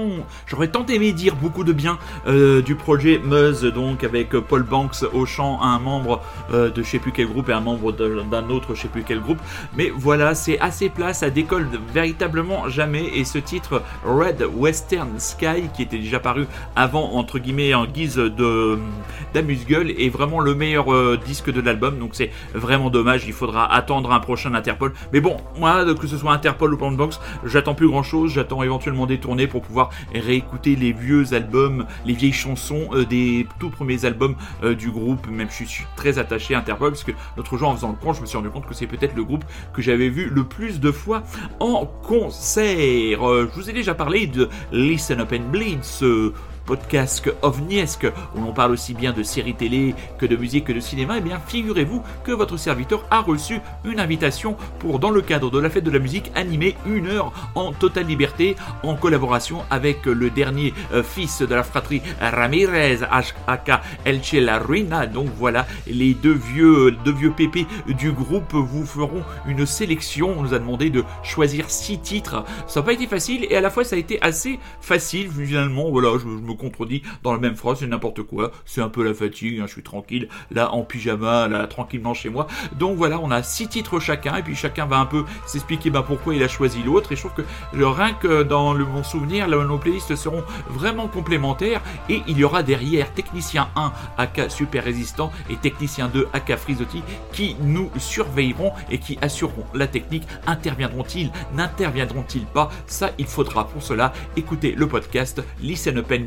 j'aurais 0.49 0.69
tant 0.69 0.87
aimé 0.87 1.13
dire 1.13 1.37
beaucoup 1.37 1.65
de 1.65 1.73
bien 1.73 1.99
euh, 2.27 2.63
du 2.63 2.75
projet 2.75 3.21
Muzz, 3.23 3.65
donc 3.65 4.05
avec 4.05 4.31
Paul 4.31 4.63
Banks 4.63 5.05
au 5.13 5.27
chant, 5.27 5.61
un 5.63 5.79
membre 5.79 6.23
euh, 6.53 6.71
de 6.71 6.83
je 6.83 6.89
sais 6.89 6.99
plus 6.99 7.13
quel 7.13 7.27
groupe 7.27 7.49
et 7.49 7.53
un 7.53 7.61
membre 7.61 7.93
d'un 7.93 8.49
autre 8.51 8.75
je 8.75 8.83
sais 8.83 8.89
plus 8.89 9.03
quel 9.03 9.21
groupe. 9.21 9.39
Mais 9.77 9.93
voilà, 9.95 10.35
c'est 10.35 10.59
assez 10.59 10.89
plat, 10.89 11.13
ça 11.13 11.31
décolle 11.31 11.69
véritablement 11.93 12.69
jamais. 12.69 13.05
Et 13.15 13.25
ce 13.25 13.39
titre 13.39 13.83
Red 14.05 14.45
Western 14.55 15.19
Sky, 15.19 15.69
qui 15.75 15.83
était 15.83 15.99
déjà 15.99 16.21
paru 16.21 16.47
avant 16.77 17.13
entre 17.13 17.39
guillemets 17.39 17.75
en 17.75 17.87
guise 17.87 18.17
de 18.17 18.79
d'amuse-gueule, 19.35 19.91
est 19.91 20.09
vraiment 20.09 20.41
le 20.41 20.55
meilleur 20.55 20.93
euh, 20.93 21.19
disque 21.25 21.53
de 21.53 21.61
l'album. 21.61 21.99
Donc 21.99 22.11
c'est 22.13 22.31
vraiment 22.55 22.91
dommage. 22.91 23.25
Il 23.27 23.33
faudra 23.33 23.73
attendre 23.73 24.13
un 24.13 24.21
prochain 24.21 24.55
Interpol. 24.55 24.93
Mais 25.13 25.21
bon, 25.21 25.37
moi, 25.59 25.85
que 25.95 26.07
ce 26.07 26.17
soit 26.17 26.33
Interpol 26.33 26.75
ou 26.75 26.77
Paul 26.77 26.97
Banks, 26.97 27.15
j'attends 27.45 27.75
plus 27.75 27.89
grand 27.89 28.03
chose. 28.03 28.33
J'attends 28.33 28.63
éventuellement 28.63 29.07
des 29.07 29.19
tournées 29.19 29.47
pour 29.47 29.63
pouvoir 29.63 29.91
réécouter 30.39 30.77
les 30.77 30.93
vieux 30.93 31.35
albums, 31.35 31.87
les 32.07 32.15
vieilles 32.15 32.33
chansons 32.33 32.89
euh, 32.93 33.05
des 33.05 33.47
tout 33.59 33.71
premiers 33.71 34.05
albums 34.05 34.37
euh, 34.63 34.75
du 34.75 34.91
groupe. 34.91 35.27
Même 35.29 35.49
je 35.51 35.65
suis 35.65 35.85
très 35.97 36.19
attaché 36.19 36.55
à 36.55 36.59
Interpol 36.59 36.91
parce 36.91 37.05
que 37.05 37.13
l'autre 37.37 37.57
jour 37.57 37.69
en 37.69 37.75
faisant 37.75 37.91
le 37.91 37.97
compte, 37.97 38.17
je 38.17 38.21
me 38.21 38.27
suis 38.27 38.37
rendu 38.37 38.51
compte 38.51 38.67
que 38.67 38.75
c'est 38.75 38.87
peut-être 38.87 39.17
le 39.17 39.25
groupe 39.25 39.45
que 39.75 39.83
j'avais 39.83 40.09
vu 40.09 40.31
le 40.33 40.45
plus 40.45 40.79
de 40.81 40.93
fois 40.93 41.23
en 41.59 41.87
concert. 41.87 43.29
Euh, 43.29 43.49
je 43.51 43.61
vous 43.61 43.69
ai 43.69 43.73
déjà 43.73 43.95
parlé 43.95 44.27
de 44.27 44.49
Listen 44.71 45.21
Up 45.21 45.33
and 45.33 45.51
Bleed, 45.51 45.83
podcast 46.69 47.33
ovniesque 47.41 48.07
où 48.37 48.41
l'on 48.43 48.53
parle 48.53 48.73
aussi 48.73 48.93
bien 48.93 49.15
de 49.15 49.23
séries 49.23 49.55
télé 49.55 49.95
que 50.19 50.27
de 50.27 50.37
musique 50.37 50.67
que 50.67 50.73
de 50.75 50.81
cinéma, 50.81 51.17
et 51.17 51.23
bien 51.23 51.41
figurez-vous 51.41 52.03
que 52.25 52.33
votre 52.33 52.59
serviteur 52.59 53.07
a 53.11 53.21
reçu 53.21 53.61
une 53.87 54.01
invitation 54.01 54.55
pour, 54.79 54.99
dans 54.99 55.09
le 55.09 55.23
cadre 55.23 55.51
de 55.51 55.59
la 55.59 55.71
fête 55.71 55.85
de 55.85 55.91
la 55.91 55.99
musique, 55.99 56.31
animer 56.35 56.77
une 56.85 57.07
heure 57.07 57.33
en 57.55 57.73
totale 57.73 58.07
liberté 58.07 58.55
en 58.83 58.97
collaboration 58.97 59.63
avec 59.71 60.05
le 60.05 60.29
dernier 60.29 60.75
euh, 60.93 61.03
fils 61.03 61.41
de 61.41 61.55
la 61.55 61.63
fratrie 61.63 62.03
Ramirez, 62.21 62.99
aka 63.47 63.81
Elche 64.05 64.35
La 64.35 64.59
Ruina. 64.59 65.07
Donc 65.07 65.29
voilà, 65.39 65.67
les 65.87 66.13
deux 66.13 66.35
vieux, 66.35 66.91
deux 67.03 67.13
vieux 67.15 67.33
pépés 67.33 67.67
du 67.87 68.13
groupe 68.13 68.53
vous 68.53 68.85
feront 68.85 69.23
une 69.47 69.65
sélection. 69.65 70.35
On 70.37 70.43
nous 70.43 70.53
a 70.53 70.59
demandé 70.59 70.91
de 70.91 71.03
choisir 71.23 71.71
six 71.71 71.99
titres. 71.99 72.45
Ça 72.67 72.81
n'a 72.81 72.87
pas 72.87 72.93
été 72.93 73.07
facile 73.07 73.47
et 73.49 73.57
à 73.57 73.63
la 73.63 73.71
fois 73.71 73.85
ça 73.85 73.97
a 73.97 73.99
été 73.99 74.21
assez 74.21 74.59
facile 74.83 75.31
finalement. 75.31 75.89
Voilà, 75.91 76.11
je, 76.19 76.25
je 76.25 76.27
me 76.27 76.58
contredis 76.59 77.03
dans 77.23 77.33
la 77.33 77.39
même 77.39 77.57
phrase, 77.57 77.79
c'est 77.81 77.87
n'importe 77.87 78.23
quoi. 78.23 78.51
C'est 78.67 78.83
un 78.83 78.89
peu 78.89 79.05
la 79.05 79.15
fatigue, 79.15 79.61
hein, 79.61 79.65
je 79.67 79.73
suis 79.73 79.83
tranquille, 79.83 80.29
là 80.51 80.73
en 80.73 80.83
pyjama, 80.83 81.49
là 81.49 81.67
tranquillement 81.67 82.15
chez 82.15 82.29
moi. 82.29 82.47
Donc 82.79 82.97
voilà, 82.97 83.19
on 83.21 83.31
a 83.31 83.43
six 83.43 83.69
titres 83.69 84.01
chacun 84.01 84.37
et 84.37 84.43
puis 84.43 84.55
chacun 84.55 84.87
va 84.87 84.99
un 84.99 85.07
peu 85.07 85.25
s'expliquer 85.47 85.91
ben, 85.91 86.03
pourquoi 86.03 86.35
il 86.35 86.43
a 86.43 86.49
choisi 86.49 86.83
l'autre. 86.83 87.13
Et 87.13 87.17
je 87.17 87.21
trouve 87.21 87.35
que 87.35 87.43
le, 87.73 87.87
rien 87.87 88.13
que 88.13 88.43
dans 88.43 88.75
le, 88.75 88.85
mon 88.85 89.03
souvenir, 89.03 89.49
là, 89.49 89.65
nos 89.65 89.79
playlists 89.79 90.17
seront 90.17 90.43
vraiment 90.69 91.09
complémentaires 91.09 91.81
et 92.09 92.23
il 92.27 92.39
y 92.39 92.45
aura 92.45 92.63
derrière 92.63 93.13
Technicien 93.13 93.69
1 93.77 93.93
aka 94.17 94.49
Super 94.49 94.85
Résistant 94.85 95.33
et 95.51 95.57
Technicien 95.57 96.09
2 96.09 96.29
aka 96.33 96.57
Frisotti 96.57 97.03
qui 97.33 97.57
nous 97.61 97.91
surveilleront 97.99 98.73
et 98.91 98.99
qui 98.99 99.19
assureront 99.23 99.65
la 99.75 99.87
technique. 99.87 100.25
Interviendront-ils? 100.47 101.31
N'interviendront-ils 101.55 102.47
pas? 102.47 102.71
Ça, 102.87 103.11
il 103.19 103.27
faudra 103.27 103.69
pour 103.69 103.83
cela 103.83 104.13
écouter 104.37 104.73
le 104.77 104.87
podcast 104.87 105.43
Listen 105.61 105.99
Up 105.99 106.13
and 106.13 106.25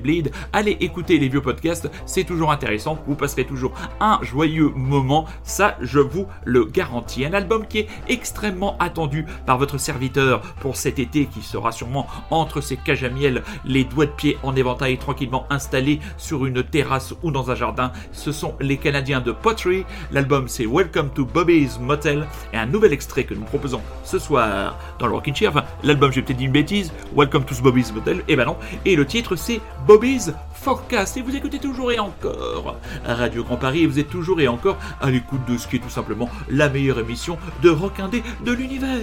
Allez 0.54 0.78
écouter 0.80 1.18
les 1.18 1.30
vieux 1.30 1.42
podcasts, 1.42 1.90
c'est 2.06 2.24
toujours 2.24 2.52
intéressant. 2.52 2.98
Vous 3.08 3.16
passerez 3.16 3.46
toujours 3.46 3.74
un 4.00 4.20
joyeux 4.22 4.72
moment. 4.76 5.26
Ça, 5.44 5.78
je 5.82 6.00
vous 6.00 6.28
le 6.46 6.66
garantis. 6.66 7.26
Un 7.26 7.34
album 7.34 7.66
qui 7.68 7.80
est 7.80 7.88
extrêmement 8.08 8.78
attendu 8.80 9.26
par 9.46 9.58
votre 9.58 9.78
serviteur 9.78 10.42
pour 10.60 10.76
cet 10.76 11.00
été 11.00 11.26
qui 11.26 11.42
sera 11.42 11.72
sûrement 11.72 12.08
entre 12.30 12.62
ses 12.62 12.78
cages 12.78 13.04
à 13.04 13.10
miel, 13.10 13.44
les 13.66 13.84
doigts 13.84 14.06
de 14.06 14.12
pied 14.12 14.38
en 14.44 14.56
éventail 14.56 14.98
tranquillement 14.98 15.46
installés 15.50 16.00
sur 16.18 16.46
une 16.46 16.64
terrasse 16.64 17.14
ou 17.24 17.32
dans 17.32 17.52
un 17.52 17.56
jardin. 17.56 17.92
Ce 18.12 18.32
sont 18.32 18.56
les 18.60 18.78
Canadiens 18.78 19.22
de 19.22 19.32
Pottery. 19.32 19.86
L'album 20.12 20.48
c'est 20.48 20.66
Welcome 20.66 21.10
to 21.10 21.26
Bobby's 21.26 21.80
Motel 21.80 22.28
et 22.54 22.58
un 22.58 22.66
nouvel 22.66 22.94
extrait 22.94 23.24
que 23.24 23.34
nous 23.34 23.44
proposons 23.44 23.82
ce 24.04 24.20
soir 24.20 24.78
dans 25.00 25.08
le 25.08 25.14
Rockin' 25.14 25.36
Chair. 25.36 25.52
Enfin, 25.52 25.66
l'album 25.84 26.12
j'ai 26.12 26.22
peut-être 26.22 26.38
dit 26.38 26.46
une 26.46 26.52
bêtise. 26.52 26.92
Welcome 27.16 27.46
to 27.46 27.56
Bobby's 27.62 27.94
Motel. 27.94 28.24
Et 28.28 28.36
ben 28.36 28.46
non. 28.46 28.58
Et 28.86 28.96
le 28.96 29.06
titre 29.06 29.36
c'est 29.36 29.62
Forecast. 30.54 31.18
Et 31.18 31.22
vous 31.22 31.36
écoutez 31.36 31.60
toujours 31.60 31.92
et 31.92 32.00
encore 32.00 32.78
Radio 33.06 33.44
Grand 33.44 33.58
Paris 33.58 33.84
et 33.84 33.88
vous 33.88 34.00
êtes 34.00 34.10
toujours 34.10 34.42
et 34.42 34.48
encore 34.48 34.78
à 35.00 35.12
l'écoute 35.12 35.42
de 35.48 35.58
ce 35.58 35.68
qui 35.68 35.76
est 35.76 35.80
tout 35.80 35.90
simplement 35.90 36.30
la 36.50 36.70
meilleure 36.70 37.00
émission 37.00 37.38
de 37.62 37.70
rock 37.70 38.00
indé 38.00 38.24
de 38.44 38.52
l'univers. 38.52 39.00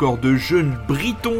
De 0.00 0.34
jeunes 0.36 0.78
britons. 0.88 1.39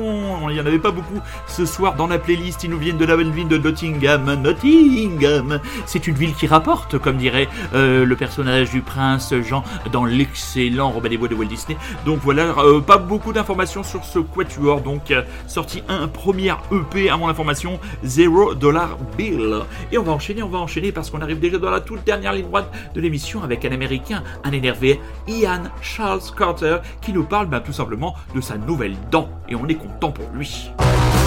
Il 0.50 0.54
n'y 0.54 0.60
en 0.60 0.66
avait 0.66 0.78
pas 0.78 0.90
beaucoup 0.90 1.20
ce 1.46 1.64
soir 1.64 1.94
dans 1.94 2.06
la 2.06 2.18
playlist. 2.18 2.64
Ils 2.64 2.70
nous 2.70 2.78
viennent 2.78 2.98
de 2.98 3.04
la 3.04 3.16
belle 3.16 3.30
ville 3.30 3.48
de 3.48 3.58
Nottingham. 3.58 4.34
Nottingham, 4.34 5.60
c'est 5.86 6.06
une 6.06 6.14
ville 6.14 6.34
qui 6.34 6.46
rapporte, 6.46 6.98
comme 6.98 7.16
dirait 7.16 7.48
euh, 7.74 8.04
le 8.04 8.16
personnage 8.16 8.70
du 8.70 8.80
prince 8.80 9.34
Jean 9.48 9.64
dans 9.92 10.04
l'excellent 10.04 10.90
Robin 10.90 11.08
des 11.08 11.16
Bois 11.16 11.28
de 11.28 11.34
Walt 11.34 11.46
Disney. 11.46 11.76
Donc 12.04 12.18
voilà, 12.22 12.54
euh, 12.58 12.80
pas 12.80 12.98
beaucoup 12.98 13.32
d'informations 13.32 13.82
sur 13.82 14.04
ce 14.04 14.18
quatuor. 14.18 14.80
Donc 14.80 15.10
euh, 15.10 15.22
sorti 15.46 15.82
un 15.88 16.08
premier 16.08 16.54
EP 16.72 17.10
à 17.10 17.16
mon 17.16 17.28
information, 17.28 17.78
0 18.02 18.54
dollar 18.54 18.96
bill. 19.16 19.60
Et 19.92 19.98
on 19.98 20.02
va 20.02 20.12
enchaîner, 20.12 20.42
on 20.42 20.48
va 20.48 20.58
enchaîner 20.58 20.92
parce 20.92 21.10
qu'on 21.10 21.20
arrive 21.20 21.40
déjà 21.40 21.58
dans 21.58 21.70
la 21.70 21.80
toute 21.80 22.04
dernière 22.04 22.32
ligne 22.32 22.46
droite 22.46 22.72
de 22.94 23.00
l'émission 23.00 23.42
avec 23.42 23.64
un 23.64 23.72
américain, 23.72 24.22
un 24.44 24.52
énervé, 24.52 25.00
Ian 25.28 25.64
Charles 25.82 26.20
Carter, 26.36 26.78
qui 27.00 27.12
nous 27.12 27.24
parle 27.24 27.46
ben, 27.46 27.60
tout 27.60 27.72
simplement 27.72 28.14
de 28.34 28.40
sa 28.40 28.56
nouvelle 28.56 28.96
dent. 29.10 29.28
Et 29.48 29.54
on 29.54 29.66
est 29.66 29.74
content 29.74 30.12
pour 30.12 30.26
lui. 30.34 30.39
Wish. 30.40 31.19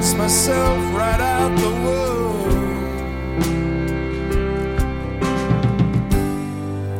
Dance 0.00 0.14
myself 0.14 0.78
right 0.94 1.20
out 1.20 1.58
the 1.58 1.74
world. 1.84 2.46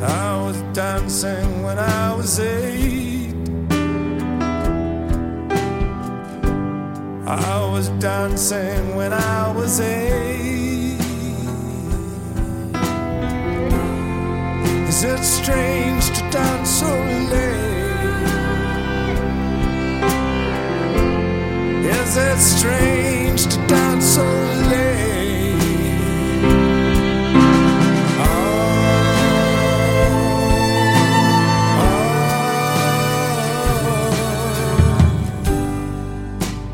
I 0.02 0.42
was 0.44 0.60
dancing 0.74 1.62
when 1.62 1.78
I 1.78 2.14
was 2.14 2.38
eight. 2.40 3.34
I 7.26 7.70
was 7.72 7.88
dancing 8.00 8.94
when 8.94 9.14
I 9.14 9.50
was 9.52 9.80
eight. 9.80 11.00
Is 14.90 15.04
it 15.04 15.24
strange 15.24 16.06
to 16.18 16.30
dance 16.30 16.68
so 16.68 16.86
late? 17.32 17.79
Is 22.10 22.16
it 22.16 22.38
strange 22.40 23.46
to 23.46 23.56
dance 23.68 24.16
so 24.16 24.24
late? 24.68 25.54
Oh, 28.18 28.24
oh. 31.78 31.92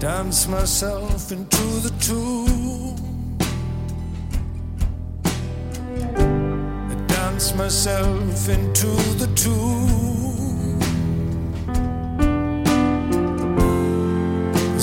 Dance 0.00 0.48
myself 0.48 1.30
into 1.30 1.64
the 1.84 1.90
tomb. 2.00 3.36
Dance 7.06 7.54
myself 7.54 8.48
into 8.48 8.86
the 9.18 9.26
tomb. 9.36 10.25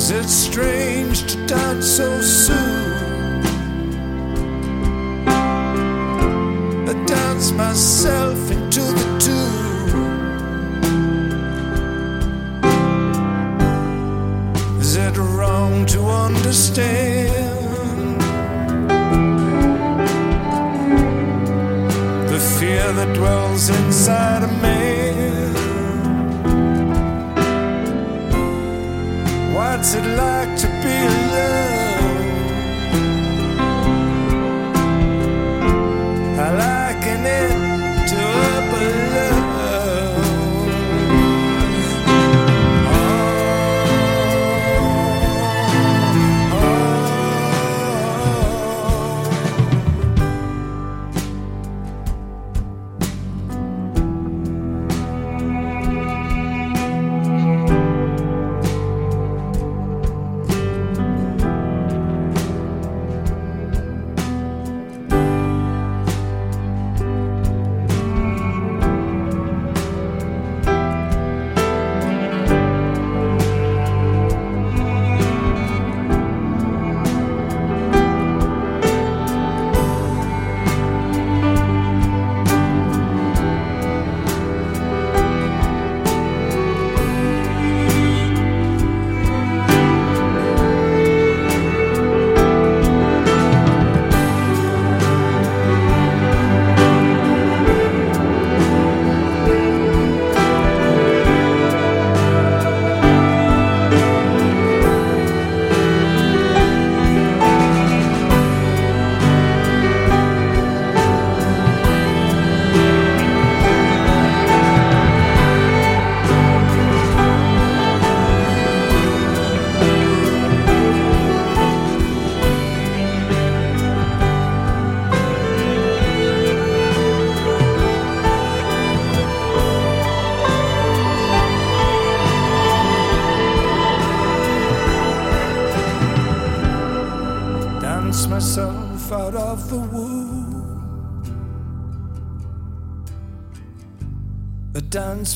Is 0.04 0.12
it 0.12 0.28
strange 0.28 1.32
to 1.32 1.48
dance 1.48 1.88
so 1.88 2.20
soon? 2.20 3.42
I 6.90 7.06
dance 7.06 7.54
myself 7.54 8.23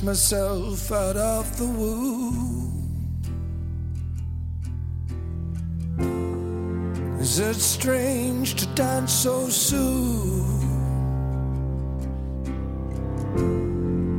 myself 0.08 0.89
out 0.89 1.18
of 1.18 1.58
the 1.58 1.66
womb. 1.66 2.72
Is 7.20 7.39
it 7.39 7.55
strange 7.55 8.55
to 8.55 8.66
dance 8.68 9.12
so 9.12 9.49
soon? 9.49 10.64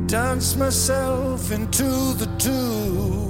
Dance 0.05 0.55
myself 0.55 1.51
into 1.51 2.13
the 2.13 2.27
tune. 2.37 3.28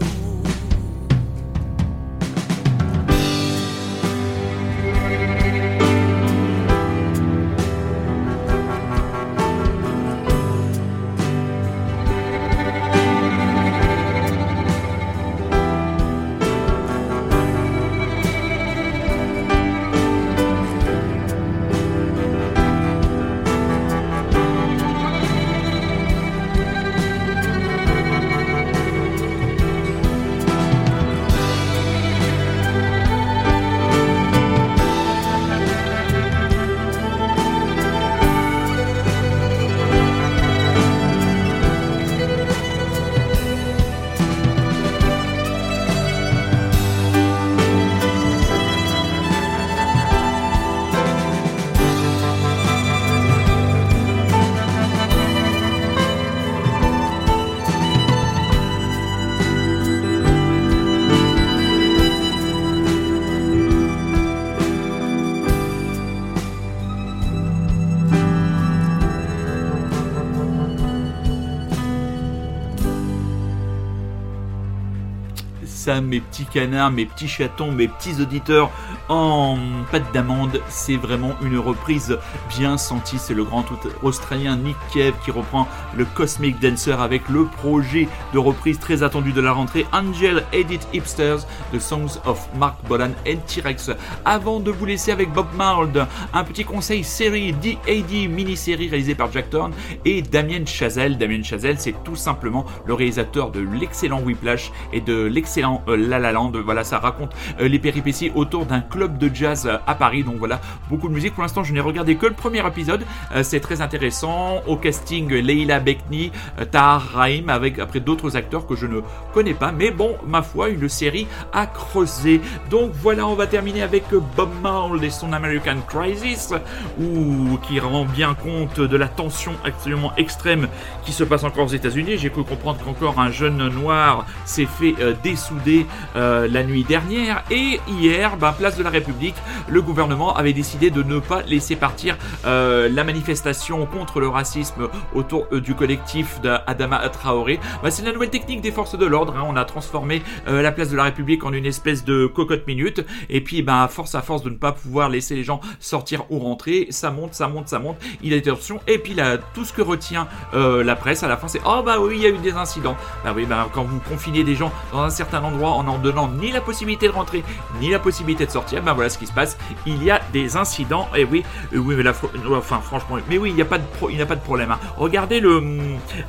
Mes 76.01 76.19
petits 76.19 76.45
canards, 76.45 76.91
mes 76.91 77.05
petits 77.05 77.27
chatons, 77.27 77.71
mes 77.71 77.87
petits 77.87 78.21
auditeurs 78.21 78.69
en 79.09 79.57
pâte 79.91 80.13
d'amande. 80.13 80.61
C'est 80.69 80.95
vraiment 80.95 81.35
une 81.41 81.57
reprise 81.57 82.17
bien 82.57 82.77
sentie. 82.77 83.17
C'est 83.17 83.33
le 83.33 83.43
grand 83.43 83.65
australien 84.03 84.55
Nick 84.55 84.77
Cave 84.93 85.13
qui 85.25 85.31
reprend 85.31 85.67
le 85.97 86.05
Cosmic 86.05 86.59
Dancer 86.59 86.99
avec 86.99 87.27
le 87.27 87.45
projet 87.45 88.07
de 88.33 88.39
reprise 88.39 88.79
très 88.79 89.03
attendu 89.03 89.33
de 89.33 89.41
la 89.41 89.51
rentrée 89.51 89.85
Angel 89.91 90.43
Edit 90.53 90.79
Hipsters, 90.93 91.39
The 91.73 91.79
Songs 91.79 92.19
of 92.25 92.47
Mark 92.55 92.77
Bolan 92.87 93.11
et 93.25 93.37
T-Rex. 93.37 93.91
Avant 94.25 94.59
de 94.59 94.71
vous 94.71 94.85
laisser 94.85 95.11
avec 95.11 95.33
Bob 95.33 95.47
Marld, 95.55 96.05
un 96.33 96.43
petit 96.43 96.63
conseil 96.63 97.03
série 97.03 97.53
DAD 97.53 98.29
mini-série 98.29 98.89
réalisée 98.89 99.15
par 99.15 99.31
Jack 99.31 99.49
Thorne 99.49 99.73
et 100.05 100.21
Damien 100.21 100.65
Chazelle. 100.65 101.17
Damien 101.17 101.41
Chazelle, 101.43 101.79
c'est 101.79 101.95
tout 102.03 102.15
simplement 102.15 102.65
le 102.85 102.93
réalisateur 102.93 103.51
de 103.51 103.59
l'excellent 103.59 104.21
Whiplash 104.21 104.71
et 104.93 105.01
de 105.01 105.23
l'excellent 105.23 105.83
euh, 105.87 105.97
La 105.97 106.19
La 106.19 106.31
Land. 106.31 106.51
Voilà, 106.63 106.83
ça 106.83 106.99
raconte 106.99 107.33
euh, 107.59 107.67
les 107.67 107.79
péripéties 107.79 108.31
autour 108.35 108.65
d'un 108.65 108.81
club 108.81 108.98
de 109.07 109.33
jazz 109.33 109.65
euh, 109.65 109.77
à 109.87 109.95
Paris. 109.95 110.23
Donc 110.23 110.35
voilà, 110.37 110.59
beaucoup 110.89 111.07
de 111.07 111.13
musique. 111.13 111.33
Pour 111.33 111.43
l'instant, 111.43 111.63
je 111.63 111.73
n'ai 111.73 111.79
regardé 111.79 112.15
que 112.15 112.25
le 112.25 112.33
premier 112.33 112.65
épisode. 112.65 113.05
Euh, 113.33 113.43
c'est 113.43 113.59
très 113.59 113.81
intéressant. 113.81 114.61
Au 114.67 114.75
casting, 114.75 115.29
Leila 115.29 115.79
Bekni, 115.79 116.31
euh, 116.59 116.65
Tahar 116.65 117.01
Rahim, 117.13 117.49
avec 117.49 117.79
après 117.79 117.99
d'autres 117.99 118.35
acteurs 118.35 118.67
que 118.67 118.75
je 118.75 118.85
ne 118.85 119.01
connais 119.33 119.53
pas. 119.53 119.71
Mais 119.71 119.91
bon, 119.91 120.15
ma 120.27 120.41
foi, 120.41 120.69
une 120.69 120.89
série 120.89 121.27
à 121.53 121.67
creuser. 121.67 122.41
Donc 122.69 122.91
voilà, 122.93 123.27
on 123.27 123.35
va 123.35 123.47
terminer 123.47 123.81
avec 123.81 124.03
Bob 124.35 124.49
Marley 124.61 125.07
et 125.07 125.09
son 125.09 125.33
American 125.33 125.77
Crisis, 125.87 126.53
ou 126.99 127.57
qui 127.67 127.79
rend 127.79 128.05
bien 128.05 128.33
compte 128.33 128.79
de 128.79 128.97
la 128.97 129.07
tension 129.07 129.53
absolument 129.63 130.11
extrême 130.17 130.67
qui 131.05 131.11
se 131.11 131.23
passe 131.23 131.43
encore 131.43 131.65
aux 131.65 131.69
États-Unis. 131.73 132.17
J'ai 132.17 132.29
cru 132.29 132.43
comprendre 132.43 132.79
qu'encore 132.83 133.19
un 133.19 133.31
jeune 133.31 133.69
noir 133.69 134.25
s'est 134.45 134.65
fait 134.65 134.95
dessouder 135.23 135.85
la 136.15 136.63
nuit 136.63 136.83
dernière. 136.83 137.43
Et 137.51 137.79
hier, 137.87 138.37
ben, 138.37 138.51
place 138.51 138.77
de 138.77 138.83
la 138.83 138.88
République, 138.89 139.35
le 139.67 139.81
gouvernement 139.81 140.35
avait 140.35 140.53
décidé 140.53 140.89
de 140.89 141.03
ne 141.03 141.19
pas 141.19 141.41
laisser 141.43 141.75
partir 141.75 142.17
euh, 142.45 142.89
la 142.89 143.03
manifestation 143.03 143.85
contre 143.85 144.19
le 144.19 144.27
racisme 144.27 144.89
autour 145.13 145.47
euh, 145.51 145.61
du 145.61 145.75
collectif 145.75 146.41
d'Adama 146.41 147.07
Traoré. 147.09 147.59
Ben, 147.83 147.91
C'est 147.91 148.03
la 148.03 148.11
nouvelle 148.11 148.29
technique 148.29 148.61
des 148.61 148.71
forces 148.71 148.97
de 148.97 149.05
l'ordre. 149.05 149.35
hein. 149.37 149.45
On 149.47 149.55
a 149.55 149.65
transformé 149.65 150.21
euh, 150.47 150.61
la 150.61 150.71
place 150.71 150.89
de 150.89 150.95
la 150.95 151.03
République 151.03 151.43
en 151.43 151.53
une 151.53 151.65
espèce 151.65 152.03
de 152.03 152.25
cocotte 152.25 152.67
minute. 152.67 153.05
Et 153.29 153.41
puis, 153.41 153.63
à 153.67 153.87
force 153.87 154.15
à 154.15 154.21
force 154.21 154.41
de 154.43 154.49
ne 154.49 154.55
pas 154.55 154.71
pouvoir 154.71 155.09
laisser 155.09 155.35
les 155.35 155.43
gens 155.43 155.61
sortir 155.79 156.23
ou 156.29 156.39
rentrer, 156.39 156.87
ça 156.89 157.11
monte, 157.11 157.33
ça 157.33 157.47
monte, 157.47 157.67
ça 157.67 157.79
monte. 157.79 157.97
Il 158.23 158.31
y 158.31 158.33
a 158.33 158.37
des 158.37 158.49
tensions. 158.49 158.79
Et 158.87 158.97
puis 158.97 159.13
là, 159.13 159.37
tout 159.53 159.63
ce 159.63 159.73
que 159.73 159.81
retient 159.81 160.27
la 160.53 160.95
presse 160.95 161.23
à 161.23 161.27
la 161.27 161.37
fin, 161.37 161.47
c'est 161.47 161.61
oh 161.65 161.81
bah 161.85 161.97
oui, 161.99 162.15
il 162.15 162.21
y 162.21 162.25
a 162.25 162.29
eu 162.29 162.37
des 162.37 162.53
incidents. 162.53 162.95
Bah 163.23 163.33
oui, 163.35 163.45
bah 163.45 163.67
quand 163.73 163.83
vous 163.83 163.99
confinez 163.99 164.43
des 164.43 164.55
gens 164.55 164.71
dans 164.91 165.01
un 165.01 165.09
certain 165.09 165.43
endroit 165.43 165.71
en 165.71 165.87
en 165.87 165.97
donnant 165.97 166.27
ni 166.27 166.51
la 166.51 166.61
possibilité 166.61 167.07
de 167.07 167.13
rentrer 167.13 167.43
ni 167.79 167.89
la 167.89 167.99
possibilité 167.99 168.45
de 168.45 168.51
sortir, 168.51 168.78
bah 168.79 168.93
voilà 168.93 169.09
ce 169.09 169.17
qui 169.17 169.27
se 169.27 169.33
passe. 169.33 169.57
Il 169.85 170.03
y 170.03 170.11
a 170.11 170.21
des 170.33 170.57
incidents. 170.57 171.07
Et 171.15 171.23
oui, 171.23 171.43
euh, 171.73 171.77
oui, 171.77 171.95
mais 171.95 172.03
la, 172.03 172.13
enfin 172.51 172.79
franchement, 172.79 173.17
mais 173.29 173.37
oui, 173.37 173.49
il 173.49 173.55
n'y 173.55 173.61
a 173.61 173.65
pas 173.65 173.77
de 173.77 173.83
pro- 173.97 174.09
il 174.09 174.17
pas 174.25 174.35
de 174.35 174.41
problème. 174.41 174.71
hein. 174.71 174.79
Regardez 174.97 175.39
le 175.39 175.57
hum, 175.57 175.79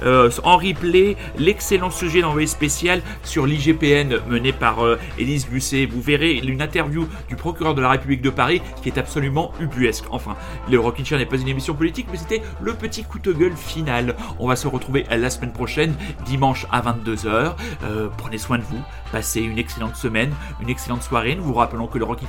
euh, 0.03 0.31
en 0.45 0.57
replay 0.57 1.17
l'excellent 1.39 1.91
sujet 1.91 2.21
d'envoyé 2.23 2.47
spécial 2.47 3.03
sur 3.25 3.47
l'IGPN 3.47 4.19
mené 4.29 4.53
par 4.53 4.85
euh, 4.85 4.99
Élise. 5.19 5.47
Vous 5.91 6.01
verrez 6.01 6.35
une 6.35 6.63
interview 6.63 7.09
du 7.29 7.37
procureur 7.37 7.75
de 7.75 7.83
la 7.83 7.91
République 7.91 8.23
de 8.23 8.31
Paris 8.31 8.63
qui 8.83 8.89
est 8.89 8.99
absolument 8.99 9.53
ubuesque. 9.61 10.05
Enfin, 10.11 10.37
le 10.71 10.79
Rockin' 10.79 11.05
Chair 11.05 11.19
n'est 11.19 11.27
pas 11.27 11.37
une 11.37 11.49
émission 11.49 11.75
politique, 11.75 12.07
mais 12.11 12.19
c'était 12.19 12.43
le 12.61 12.75
petit 12.75 13.05
coup 13.05 13.19
de 13.19 13.33
gueule 13.33 13.57
final. 13.57 14.15
On 14.39 14.47
va 14.47 14.57
se 14.57 14.69
retrouver 14.69 15.05
la 15.11 15.31
semaine 15.31 15.53
prochaine, 15.53 15.95
dimanche 16.25 16.67
à 16.71 16.81
22h. 16.83 17.55
Euh, 17.85 18.09
prenez 18.17 18.39
soin 18.39 18.59
de 18.59 18.63
vous, 18.65 18.81
passez 19.13 19.41
une 19.41 19.59
excellente 19.59 19.97
semaine, 19.97 20.33
une 20.61 20.71
excellente 20.71 21.03
soirée. 21.03 21.35
Nous 21.35 21.45
vous 21.45 21.55
rappelons 21.55 21.87
que 21.87 21.99
le 21.99 22.05
Rockin' 22.05 22.29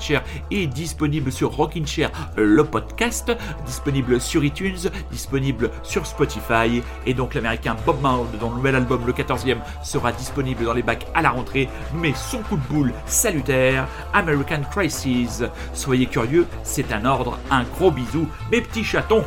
Est 0.51 0.67
disponible 0.67 1.31
sur 1.31 1.51
Rockin' 1.55 1.85
Chair, 1.85 2.11
euh, 2.37 2.45
le 2.45 2.63
podcast, 2.63 3.31
disponible 3.65 4.19
sur 4.19 4.43
iTunes, 4.43 4.89
disponible 5.11 5.71
sur 5.83 6.05
Spotify, 6.05 6.81
et 7.05 7.13
donc 7.13 7.33
l'américain 7.33 7.75
Bob 7.85 8.01
Marley, 8.01 8.37
dont 8.39 8.49
le 8.49 8.57
nouvel 8.57 8.75
album, 8.75 9.05
le 9.05 9.13
14e, 9.13 9.57
sera 9.83 10.11
disponible 10.11 10.65
dans 10.65 10.73
les 10.73 10.83
bacs 10.83 11.07
à 11.13 11.21
la 11.21 11.31
rentrée, 11.31 11.69
mais 11.93 12.13
son 12.13 12.39
coup 12.39 12.57
de 12.57 12.67
boule 12.73 12.93
salutaire, 13.05 13.87
American 14.13 14.61
Crisis. 14.71 15.43
Soyez 15.73 16.05
curieux, 16.05 16.47
c'est 16.63 16.91
un 16.91 17.05
ordre, 17.05 17.37
un 17.49 17.63
gros 17.63 17.91
bisou, 17.91 18.27
mes 18.51 18.61
petits 18.61 18.83
chatons. 18.83 19.23